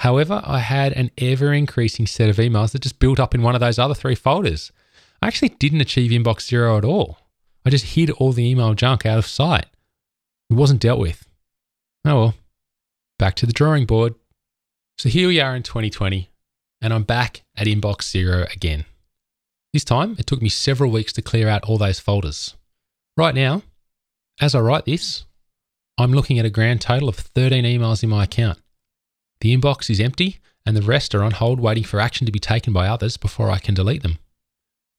However, 0.00 0.42
I 0.44 0.58
had 0.58 0.92
an 0.92 1.10
ever 1.18 1.52
increasing 1.52 2.06
set 2.06 2.28
of 2.28 2.36
emails 2.36 2.72
that 2.72 2.82
just 2.82 2.98
built 2.98 3.18
up 3.18 3.34
in 3.34 3.42
one 3.42 3.54
of 3.54 3.60
those 3.60 3.78
other 3.78 3.94
three 3.94 4.14
folders. 4.14 4.70
I 5.22 5.26
actually 5.26 5.50
didn't 5.50 5.80
achieve 5.80 6.10
inbox 6.10 6.42
zero 6.42 6.76
at 6.76 6.84
all. 6.84 7.18
I 7.64 7.70
just 7.70 7.94
hid 7.96 8.10
all 8.10 8.32
the 8.32 8.48
email 8.48 8.74
junk 8.74 9.06
out 9.06 9.18
of 9.18 9.26
sight. 9.26 9.66
It 10.50 10.54
wasn't 10.54 10.82
dealt 10.82 11.00
with. 11.00 11.26
Oh 12.04 12.14
well, 12.14 12.34
back 13.18 13.34
to 13.36 13.46
the 13.46 13.52
drawing 13.52 13.86
board. 13.86 14.14
So 14.98 15.08
here 15.08 15.28
we 15.28 15.40
are 15.40 15.56
in 15.56 15.62
2020, 15.62 16.30
and 16.80 16.92
I'm 16.92 17.02
back 17.02 17.42
at 17.56 17.66
inbox 17.66 18.02
zero 18.02 18.46
again. 18.54 18.84
This 19.72 19.84
time, 19.84 20.16
it 20.18 20.26
took 20.26 20.40
me 20.40 20.48
several 20.48 20.90
weeks 20.90 21.12
to 21.14 21.22
clear 21.22 21.48
out 21.48 21.64
all 21.64 21.78
those 21.78 22.00
folders. 22.00 22.54
Right 23.16 23.34
now, 23.34 23.62
as 24.40 24.54
I 24.54 24.60
write 24.60 24.84
this, 24.84 25.24
I'm 25.98 26.12
looking 26.12 26.38
at 26.38 26.44
a 26.44 26.50
grand 26.50 26.80
total 26.82 27.08
of 27.08 27.16
13 27.16 27.64
emails 27.64 28.02
in 28.02 28.10
my 28.10 28.24
account. 28.24 28.58
The 29.46 29.56
inbox 29.56 29.88
is 29.90 30.00
empty, 30.00 30.40
and 30.66 30.76
the 30.76 30.82
rest 30.82 31.14
are 31.14 31.22
on 31.22 31.30
hold 31.30 31.60
waiting 31.60 31.84
for 31.84 32.00
action 32.00 32.26
to 32.26 32.32
be 32.32 32.40
taken 32.40 32.72
by 32.72 32.88
others 32.88 33.16
before 33.16 33.48
I 33.48 33.60
can 33.60 33.76
delete 33.76 34.02
them. 34.02 34.18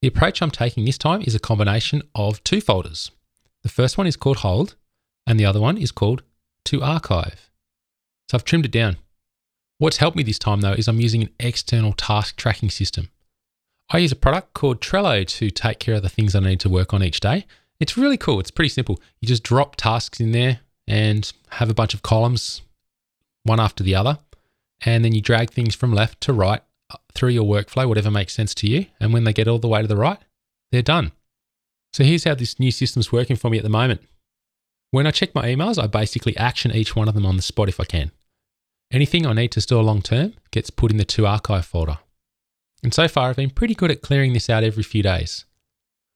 The 0.02 0.08
approach 0.08 0.42
I'm 0.42 0.52
taking 0.52 0.86
this 0.86 0.98
time 0.98 1.22
is 1.22 1.36
a 1.36 1.40
combination 1.40 2.02
of 2.16 2.42
two 2.46 2.62
folders. 2.62 3.12
The 3.64 3.68
first 3.68 3.98
one 3.98 4.08
is 4.08 4.16
called 4.16 4.38
Hold, 4.38 4.76
and 5.26 5.38
the 5.38 5.46
other 5.46 5.60
one 5.60 5.78
is 5.78 5.92
called 5.92 6.24
To 6.64 6.82
Archive. 6.82 7.50
So 8.32 8.38
I've 8.38 8.46
trimmed 8.46 8.64
it 8.64 8.72
down. 8.72 8.96
What's 9.80 9.98
helped 9.98 10.16
me 10.16 10.24
this 10.24 10.40
time 10.40 10.62
though 10.62 10.72
is 10.72 10.88
I'm 10.88 11.02
using 11.02 11.24
an 11.24 11.34
external 11.42 11.92
task 11.92 12.38
tracking 12.38 12.70
system. 12.70 13.10
I 13.90 13.98
use 13.98 14.14
a 14.14 14.16
product 14.16 14.54
called 14.54 14.80
Trello 14.80 15.28
to 15.28 15.50
take 15.50 15.80
care 15.80 15.96
of 15.96 16.04
the 16.04 16.08
things 16.08 16.36
I 16.36 16.40
need 16.40 16.62
to 16.62 16.70
work 16.70 16.94
on 16.94 17.04
each 17.04 17.20
day. 17.20 17.46
It's 17.82 17.98
really 17.98 18.16
cool. 18.16 18.40
It's 18.40 18.52
pretty 18.52 18.70
simple. 18.70 19.02
You 19.20 19.28
just 19.28 19.44
drop 19.44 19.76
tasks 19.76 20.22
in 20.22 20.32
there 20.32 20.62
and 20.88 21.30
have 21.50 21.70
a 21.70 21.74
bunch 21.74 21.94
of 21.94 22.02
columns, 22.02 22.62
one 23.44 23.60
after 23.60 23.84
the 23.84 23.94
other. 23.94 24.20
And 24.86 25.04
then 25.04 25.14
you 25.14 25.22
drag 25.22 25.52
things 25.52 25.76
from 25.76 25.94
left 25.94 26.22
to 26.22 26.34
right 26.34 26.62
through 27.14 27.30
your 27.30 27.44
workflow, 27.44 27.88
whatever 27.88 28.12
makes 28.12 28.34
sense 28.34 28.54
to 28.56 28.68
you. 28.68 28.86
And 29.00 29.12
when 29.12 29.24
they 29.24 29.34
get 29.34 29.48
all 29.48 29.60
the 29.60 29.68
way 29.68 29.82
to 29.82 29.88
the 29.88 29.98
right, 29.98 30.20
they're 30.72 30.82
done. 30.82 31.12
So 31.94 32.04
here's 32.04 32.26
how 32.26 32.36
this 32.36 32.60
new 32.60 32.72
system's 32.72 33.12
working 33.12 33.36
for 33.36 33.50
me 33.50 33.58
at 33.58 33.64
the 33.64 33.70
moment. 33.70 34.02
When 34.92 35.08
I 35.08 35.12
check 35.12 35.34
my 35.34 35.48
emails, 35.48 35.82
I 35.82 35.88
basically 35.88 36.38
action 36.38 36.72
each 36.72 36.96
one 36.96 37.08
of 37.08 37.14
them 37.14 37.26
on 37.26 37.36
the 37.36 37.42
spot 37.42 37.70
if 37.70 37.80
I 37.80 37.86
can. 37.86 38.12
Anything 38.92 39.26
I 39.26 39.34
need 39.34 39.52
to 39.52 39.62
store 39.62 39.84
long 39.84 40.02
term 40.02 40.34
gets 40.52 40.70
put 40.70 40.92
in 40.92 40.98
the 40.98 41.06
to 41.06 41.28
archive 41.28 41.66
folder. 41.66 41.98
And 42.84 42.94
so 42.94 43.08
far, 43.08 43.30
I've 43.30 43.36
been 43.36 43.50
pretty 43.50 43.74
good 43.74 43.92
at 43.92 44.02
clearing 44.02 44.34
this 44.34 44.50
out 44.50 44.64
every 44.64 44.84
few 44.84 45.04
days. 45.04 45.46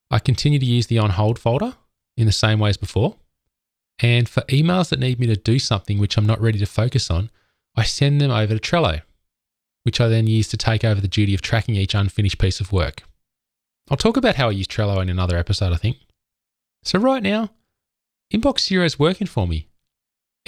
I 0.10 0.20
continue 0.20 0.60
to 0.60 0.66
use 0.66 0.88
the 0.88 1.00
on 1.00 1.12
hold 1.12 1.40
folder 1.40 1.76
in 2.16 2.28
the 2.28 2.32
same 2.32 2.60
way 2.60 2.70
as 2.70 2.78
before. 2.78 3.16
And 4.00 4.30
for 4.30 4.42
emails 4.44 4.90
that 4.90 5.00
need 5.00 5.20
me 5.20 5.28
to 5.28 5.36
do 5.36 5.60
something 5.60 5.98
which 5.98 6.18
I'm 6.18 6.26
not 6.26 6.42
ready 6.42 6.60
to 6.60 6.66
focus 6.66 7.10
on, 7.12 7.30
I 7.76 7.84
send 7.84 8.20
them 8.20 8.32
over 8.32 8.58
to 8.58 8.60
Trello, 8.60 9.02
which 9.84 10.02
I 10.02 10.08
then 10.08 10.28
use 10.28 10.48
to 10.50 10.58
take 10.58 10.84
over 10.84 11.02
the 11.02 11.08
duty 11.08 11.34
of 11.34 11.42
tracking 11.42 11.76
each 11.76 11.96
unfinished 11.96 12.38
piece 12.38 12.60
of 12.60 12.72
work. 12.72 13.04
I'll 13.90 13.98
talk 13.98 14.18
about 14.18 14.36
how 14.36 14.50
I 14.50 14.52
use 14.52 14.68
Trello 14.68 15.02
in 15.02 15.10
another 15.10 15.38
episode, 15.38 15.74
I 15.74 15.78
think. 15.78 15.98
So, 16.84 17.00
right 17.00 17.24
now, 17.24 17.52
Inbox 18.34 18.62
Zero 18.62 18.86
is 18.86 19.00
working 19.00 19.28
for 19.28 19.48
me. 19.48 19.68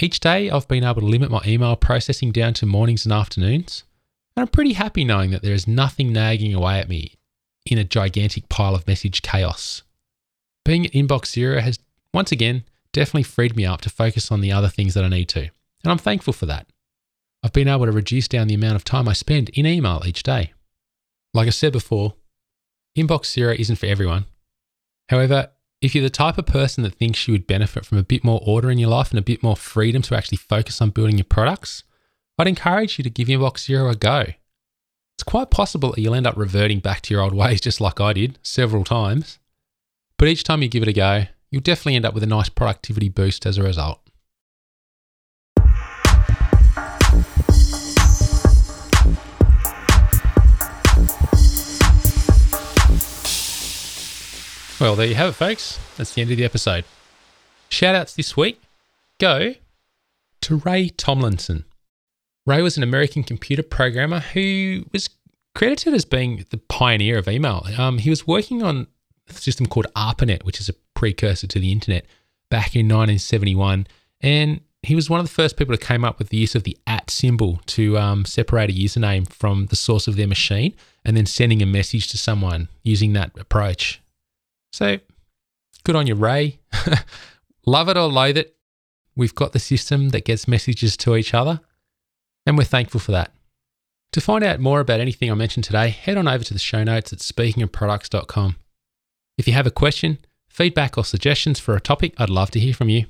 Each 0.00 0.18
day, 0.18 0.50
I've 0.50 0.68
been 0.68 0.84
able 0.84 1.00
to 1.02 1.06
limit 1.06 1.30
my 1.30 1.40
email 1.46 1.76
processing 1.76 2.32
down 2.32 2.54
to 2.54 2.66
mornings 2.66 3.04
and 3.04 3.12
afternoons, 3.12 3.84
and 4.36 4.42
I'm 4.42 4.48
pretty 4.48 4.72
happy 4.72 5.04
knowing 5.04 5.30
that 5.30 5.42
there 5.42 5.54
is 5.54 5.68
nothing 5.68 6.12
nagging 6.12 6.54
away 6.54 6.80
at 6.80 6.88
me 6.88 7.14
in 7.66 7.78
a 7.78 7.84
gigantic 7.84 8.48
pile 8.48 8.74
of 8.74 8.86
message 8.86 9.22
chaos. 9.22 9.82
Being 10.64 10.86
at 10.86 10.92
Inbox 10.92 11.26
Zero 11.26 11.60
has, 11.60 11.78
once 12.12 12.32
again, 12.32 12.64
definitely 12.92 13.22
freed 13.22 13.56
me 13.56 13.64
up 13.64 13.80
to 13.82 13.90
focus 13.90 14.32
on 14.32 14.40
the 14.40 14.52
other 14.52 14.68
things 14.68 14.94
that 14.94 15.04
I 15.04 15.08
need 15.08 15.28
to, 15.30 15.42
and 15.82 15.92
I'm 15.92 15.98
thankful 15.98 16.32
for 16.32 16.46
that. 16.46 16.66
I've 17.44 17.52
been 17.52 17.68
able 17.68 17.84
to 17.84 17.92
reduce 17.92 18.26
down 18.26 18.48
the 18.48 18.54
amount 18.54 18.76
of 18.76 18.84
time 18.84 19.06
I 19.06 19.12
spend 19.12 19.50
in 19.50 19.66
email 19.66 20.02
each 20.06 20.22
day. 20.22 20.54
Like 21.34 21.46
I 21.46 21.50
said 21.50 21.74
before, 21.74 22.14
Inbox 22.96 23.26
Zero 23.26 23.52
isn't 23.52 23.76
for 23.76 23.84
everyone. 23.84 24.24
However, 25.10 25.50
if 25.82 25.94
you're 25.94 26.02
the 26.02 26.08
type 26.08 26.38
of 26.38 26.46
person 26.46 26.82
that 26.84 26.94
thinks 26.94 27.28
you 27.28 27.32
would 27.32 27.46
benefit 27.46 27.84
from 27.84 27.98
a 27.98 28.02
bit 28.02 28.24
more 28.24 28.40
order 28.46 28.70
in 28.70 28.78
your 28.78 28.88
life 28.88 29.10
and 29.10 29.18
a 29.18 29.22
bit 29.22 29.42
more 29.42 29.56
freedom 29.56 30.00
to 30.02 30.16
actually 30.16 30.38
focus 30.38 30.80
on 30.80 30.88
building 30.88 31.18
your 31.18 31.26
products, 31.26 31.82
I'd 32.38 32.48
encourage 32.48 32.96
you 32.98 33.04
to 33.04 33.10
give 33.10 33.28
Inbox 33.28 33.66
Zero 33.66 33.90
a 33.90 33.94
go. 33.94 34.24
It's 35.16 35.24
quite 35.24 35.50
possible 35.50 35.90
that 35.90 36.00
you'll 36.00 36.14
end 36.14 36.26
up 36.26 36.38
reverting 36.38 36.80
back 36.80 37.02
to 37.02 37.14
your 37.14 37.22
old 37.22 37.34
ways 37.36 37.60
just 37.60 37.78
like 37.78 38.00
I 38.00 38.14
did 38.14 38.38
several 38.42 38.84
times. 38.84 39.38
But 40.16 40.28
each 40.28 40.44
time 40.44 40.62
you 40.62 40.68
give 40.68 40.82
it 40.82 40.88
a 40.88 40.94
go, 40.94 41.24
you'll 41.50 41.60
definitely 41.60 41.96
end 41.96 42.06
up 42.06 42.14
with 42.14 42.22
a 42.22 42.26
nice 42.26 42.48
productivity 42.48 43.10
boost 43.10 43.44
as 43.44 43.58
a 43.58 43.62
result. 43.62 44.00
Well, 54.84 54.96
there 54.96 55.06
you 55.06 55.14
have 55.14 55.30
it, 55.30 55.32
folks. 55.32 55.78
That's 55.96 56.12
the 56.12 56.20
end 56.20 56.30
of 56.30 56.36
the 56.36 56.44
episode. 56.44 56.84
Shout 57.70 57.94
outs 57.94 58.14
this 58.14 58.36
week 58.36 58.60
go 59.18 59.54
to 60.42 60.56
Ray 60.56 60.90
Tomlinson. 60.90 61.64
Ray 62.44 62.60
was 62.60 62.76
an 62.76 62.82
American 62.82 63.22
computer 63.22 63.62
programmer 63.62 64.20
who 64.20 64.84
was 64.92 65.08
credited 65.54 65.94
as 65.94 66.04
being 66.04 66.44
the 66.50 66.58
pioneer 66.58 67.16
of 67.16 67.28
email. 67.28 67.66
Um, 67.78 67.96
he 67.96 68.10
was 68.10 68.26
working 68.26 68.62
on 68.62 68.86
a 69.26 69.32
system 69.32 69.64
called 69.64 69.86
ARPANET, 69.96 70.44
which 70.44 70.60
is 70.60 70.68
a 70.68 70.74
precursor 70.92 71.46
to 71.46 71.58
the 71.58 71.72
internet, 71.72 72.04
back 72.50 72.76
in 72.76 72.84
1971. 72.84 73.86
And 74.20 74.60
he 74.82 74.94
was 74.94 75.08
one 75.08 75.18
of 75.18 75.24
the 75.24 75.32
first 75.32 75.56
people 75.56 75.72
who 75.72 75.78
came 75.78 76.04
up 76.04 76.18
with 76.18 76.28
the 76.28 76.36
use 76.36 76.54
of 76.54 76.64
the 76.64 76.76
at 76.86 77.08
symbol 77.08 77.58
to 77.68 77.96
um, 77.96 78.26
separate 78.26 78.68
a 78.68 78.74
username 78.74 79.32
from 79.32 79.64
the 79.68 79.76
source 79.76 80.06
of 80.06 80.16
their 80.16 80.28
machine 80.28 80.74
and 81.06 81.16
then 81.16 81.24
sending 81.24 81.62
a 81.62 81.66
message 81.66 82.08
to 82.08 82.18
someone 82.18 82.68
using 82.82 83.14
that 83.14 83.30
approach. 83.38 84.02
So 84.74 84.98
good 85.84 85.94
on 85.94 86.08
you, 86.08 86.16
Ray. 86.16 86.58
Love 87.64 87.88
it 87.88 87.96
or 87.96 88.08
loathe 88.08 88.36
it, 88.36 88.56
we've 89.14 89.32
got 89.32 89.52
the 89.52 89.60
system 89.60 90.08
that 90.08 90.24
gets 90.24 90.48
messages 90.48 90.96
to 90.96 91.14
each 91.14 91.32
other, 91.32 91.60
and 92.44 92.58
we're 92.58 92.64
thankful 92.64 92.98
for 92.98 93.12
that. 93.12 93.32
To 94.14 94.20
find 94.20 94.42
out 94.42 94.58
more 94.58 94.80
about 94.80 94.98
anything 94.98 95.30
I 95.30 95.34
mentioned 95.34 95.62
today, 95.62 95.90
head 95.90 96.16
on 96.16 96.26
over 96.26 96.42
to 96.42 96.52
the 96.52 96.58
show 96.58 96.82
notes 96.82 97.12
at 97.12 97.20
speakingofproducts.com. 97.20 98.56
If 99.38 99.46
you 99.46 99.54
have 99.54 99.68
a 99.68 99.70
question, 99.70 100.18
feedback, 100.48 100.98
or 100.98 101.04
suggestions 101.04 101.60
for 101.60 101.76
a 101.76 101.80
topic, 101.80 102.12
I'd 102.18 102.28
love 102.28 102.50
to 102.50 102.58
hear 102.58 102.74
from 102.74 102.88
you. 102.88 103.06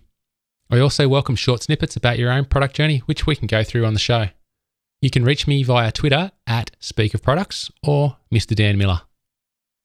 I 0.71 0.81
also 0.81 1.09
welcome 1.09 1.35
short 1.35 1.63
snippets 1.63 1.97
about 1.97 2.19
your 2.19 2.31
own 2.31 2.45
product 2.45 2.77
journey, 2.77 2.99
which 3.07 3.27
we 3.27 3.37
can 3.37 3.47
go 3.47 3.65
through 3.65 3.87
on 3.87 3.95
the 3.95 3.99
show. 3.99 4.27
You 5.01 5.09
can 5.09 5.25
reach 5.25 5.47
me 5.47 5.63
via 5.63 5.93
Twitter 5.93 6.31
at 6.47 6.73
Speak 6.79 7.15
of 7.15 7.23
Products 7.23 7.71
or 7.83 8.19
Mr. 8.31 8.55
Dan 8.55 8.77
Miller. 8.77 9.01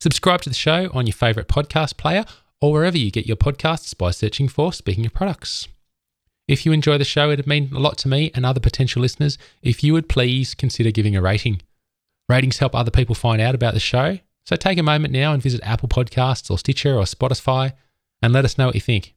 Subscribe 0.02 0.42
to 0.42 0.50
the 0.50 0.56
show 0.56 0.90
on 0.94 1.06
your 1.06 1.14
favourite 1.14 1.50
podcast 1.50 1.98
player 1.98 2.24
or 2.62 2.72
wherever 2.72 2.98
you 2.98 3.12
get 3.12 3.28
your 3.28 3.36
podcasts 3.36 3.98
by 3.98 4.12
searching 4.12 4.48
for 4.48 4.72
Speaking 4.72 5.06
of 5.06 5.14
Products. 5.14 5.68
If 6.48 6.66
you 6.66 6.72
enjoy 6.72 6.98
the 6.98 7.04
show, 7.04 7.32
it'd 7.32 7.46
mean 7.46 7.70
a 7.76 7.80
lot 7.80 7.98
to 8.00 8.08
me 8.08 8.32
and 8.34 8.46
other 8.46 8.62
potential 8.62 9.02
listeners 9.02 9.38
if 9.62 9.84
you 9.84 9.92
would 9.92 10.08
please 10.08 10.56
consider 10.56 10.92
giving 10.92 11.18
a 11.18 11.22
rating. 11.22 11.62
Ratings 12.30 12.60
help 12.60 12.76
other 12.76 12.92
people 12.92 13.14
find 13.14 13.42
out 13.42 13.54
about 13.54 13.74
the 13.74 13.80
show, 13.82 14.20
so 14.46 14.56
take 14.56 14.78
a 14.78 14.84
moment 14.84 15.14
now 15.14 15.34
and 15.34 15.44
visit 15.44 15.60
Apple 15.64 15.90
Podcasts 15.90 16.50
or 16.50 16.58
Stitcher 16.58 16.96
or 16.96 17.04
Spotify 17.04 17.74
and 18.22 18.32
let 18.32 18.46
us 18.46 18.58
know 18.58 18.68
what 18.68 18.76
you 18.76 18.82
think. 18.82 19.16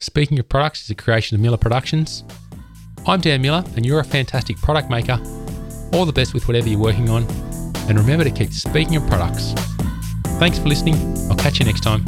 Speaking 0.00 0.38
of 0.38 0.48
Products 0.48 0.84
is 0.84 0.90
a 0.90 0.94
creation 0.94 1.34
of 1.34 1.42
Miller 1.42 1.58
Productions. 1.58 2.24
I'm 3.06 3.20
Dan 3.20 3.42
Miller, 3.42 3.62
and 3.76 3.84
you're 3.84 4.00
a 4.00 4.04
fantastic 4.04 4.56
product 4.56 4.88
maker. 4.88 5.20
All 5.92 6.06
the 6.06 6.12
best 6.14 6.32
with 6.32 6.48
whatever 6.48 6.66
you're 6.66 6.80
working 6.80 7.10
on, 7.10 7.24
and 7.88 7.98
remember 7.98 8.24
to 8.24 8.30
keep 8.30 8.54
speaking 8.54 8.96
of 8.96 9.06
products 9.06 9.52
Thanks 10.38 10.58
for 10.58 10.68
listening. 10.68 10.94
I'll 11.28 11.36
catch 11.36 11.58
you 11.58 11.64
next 11.64 11.82
time. 11.82 12.04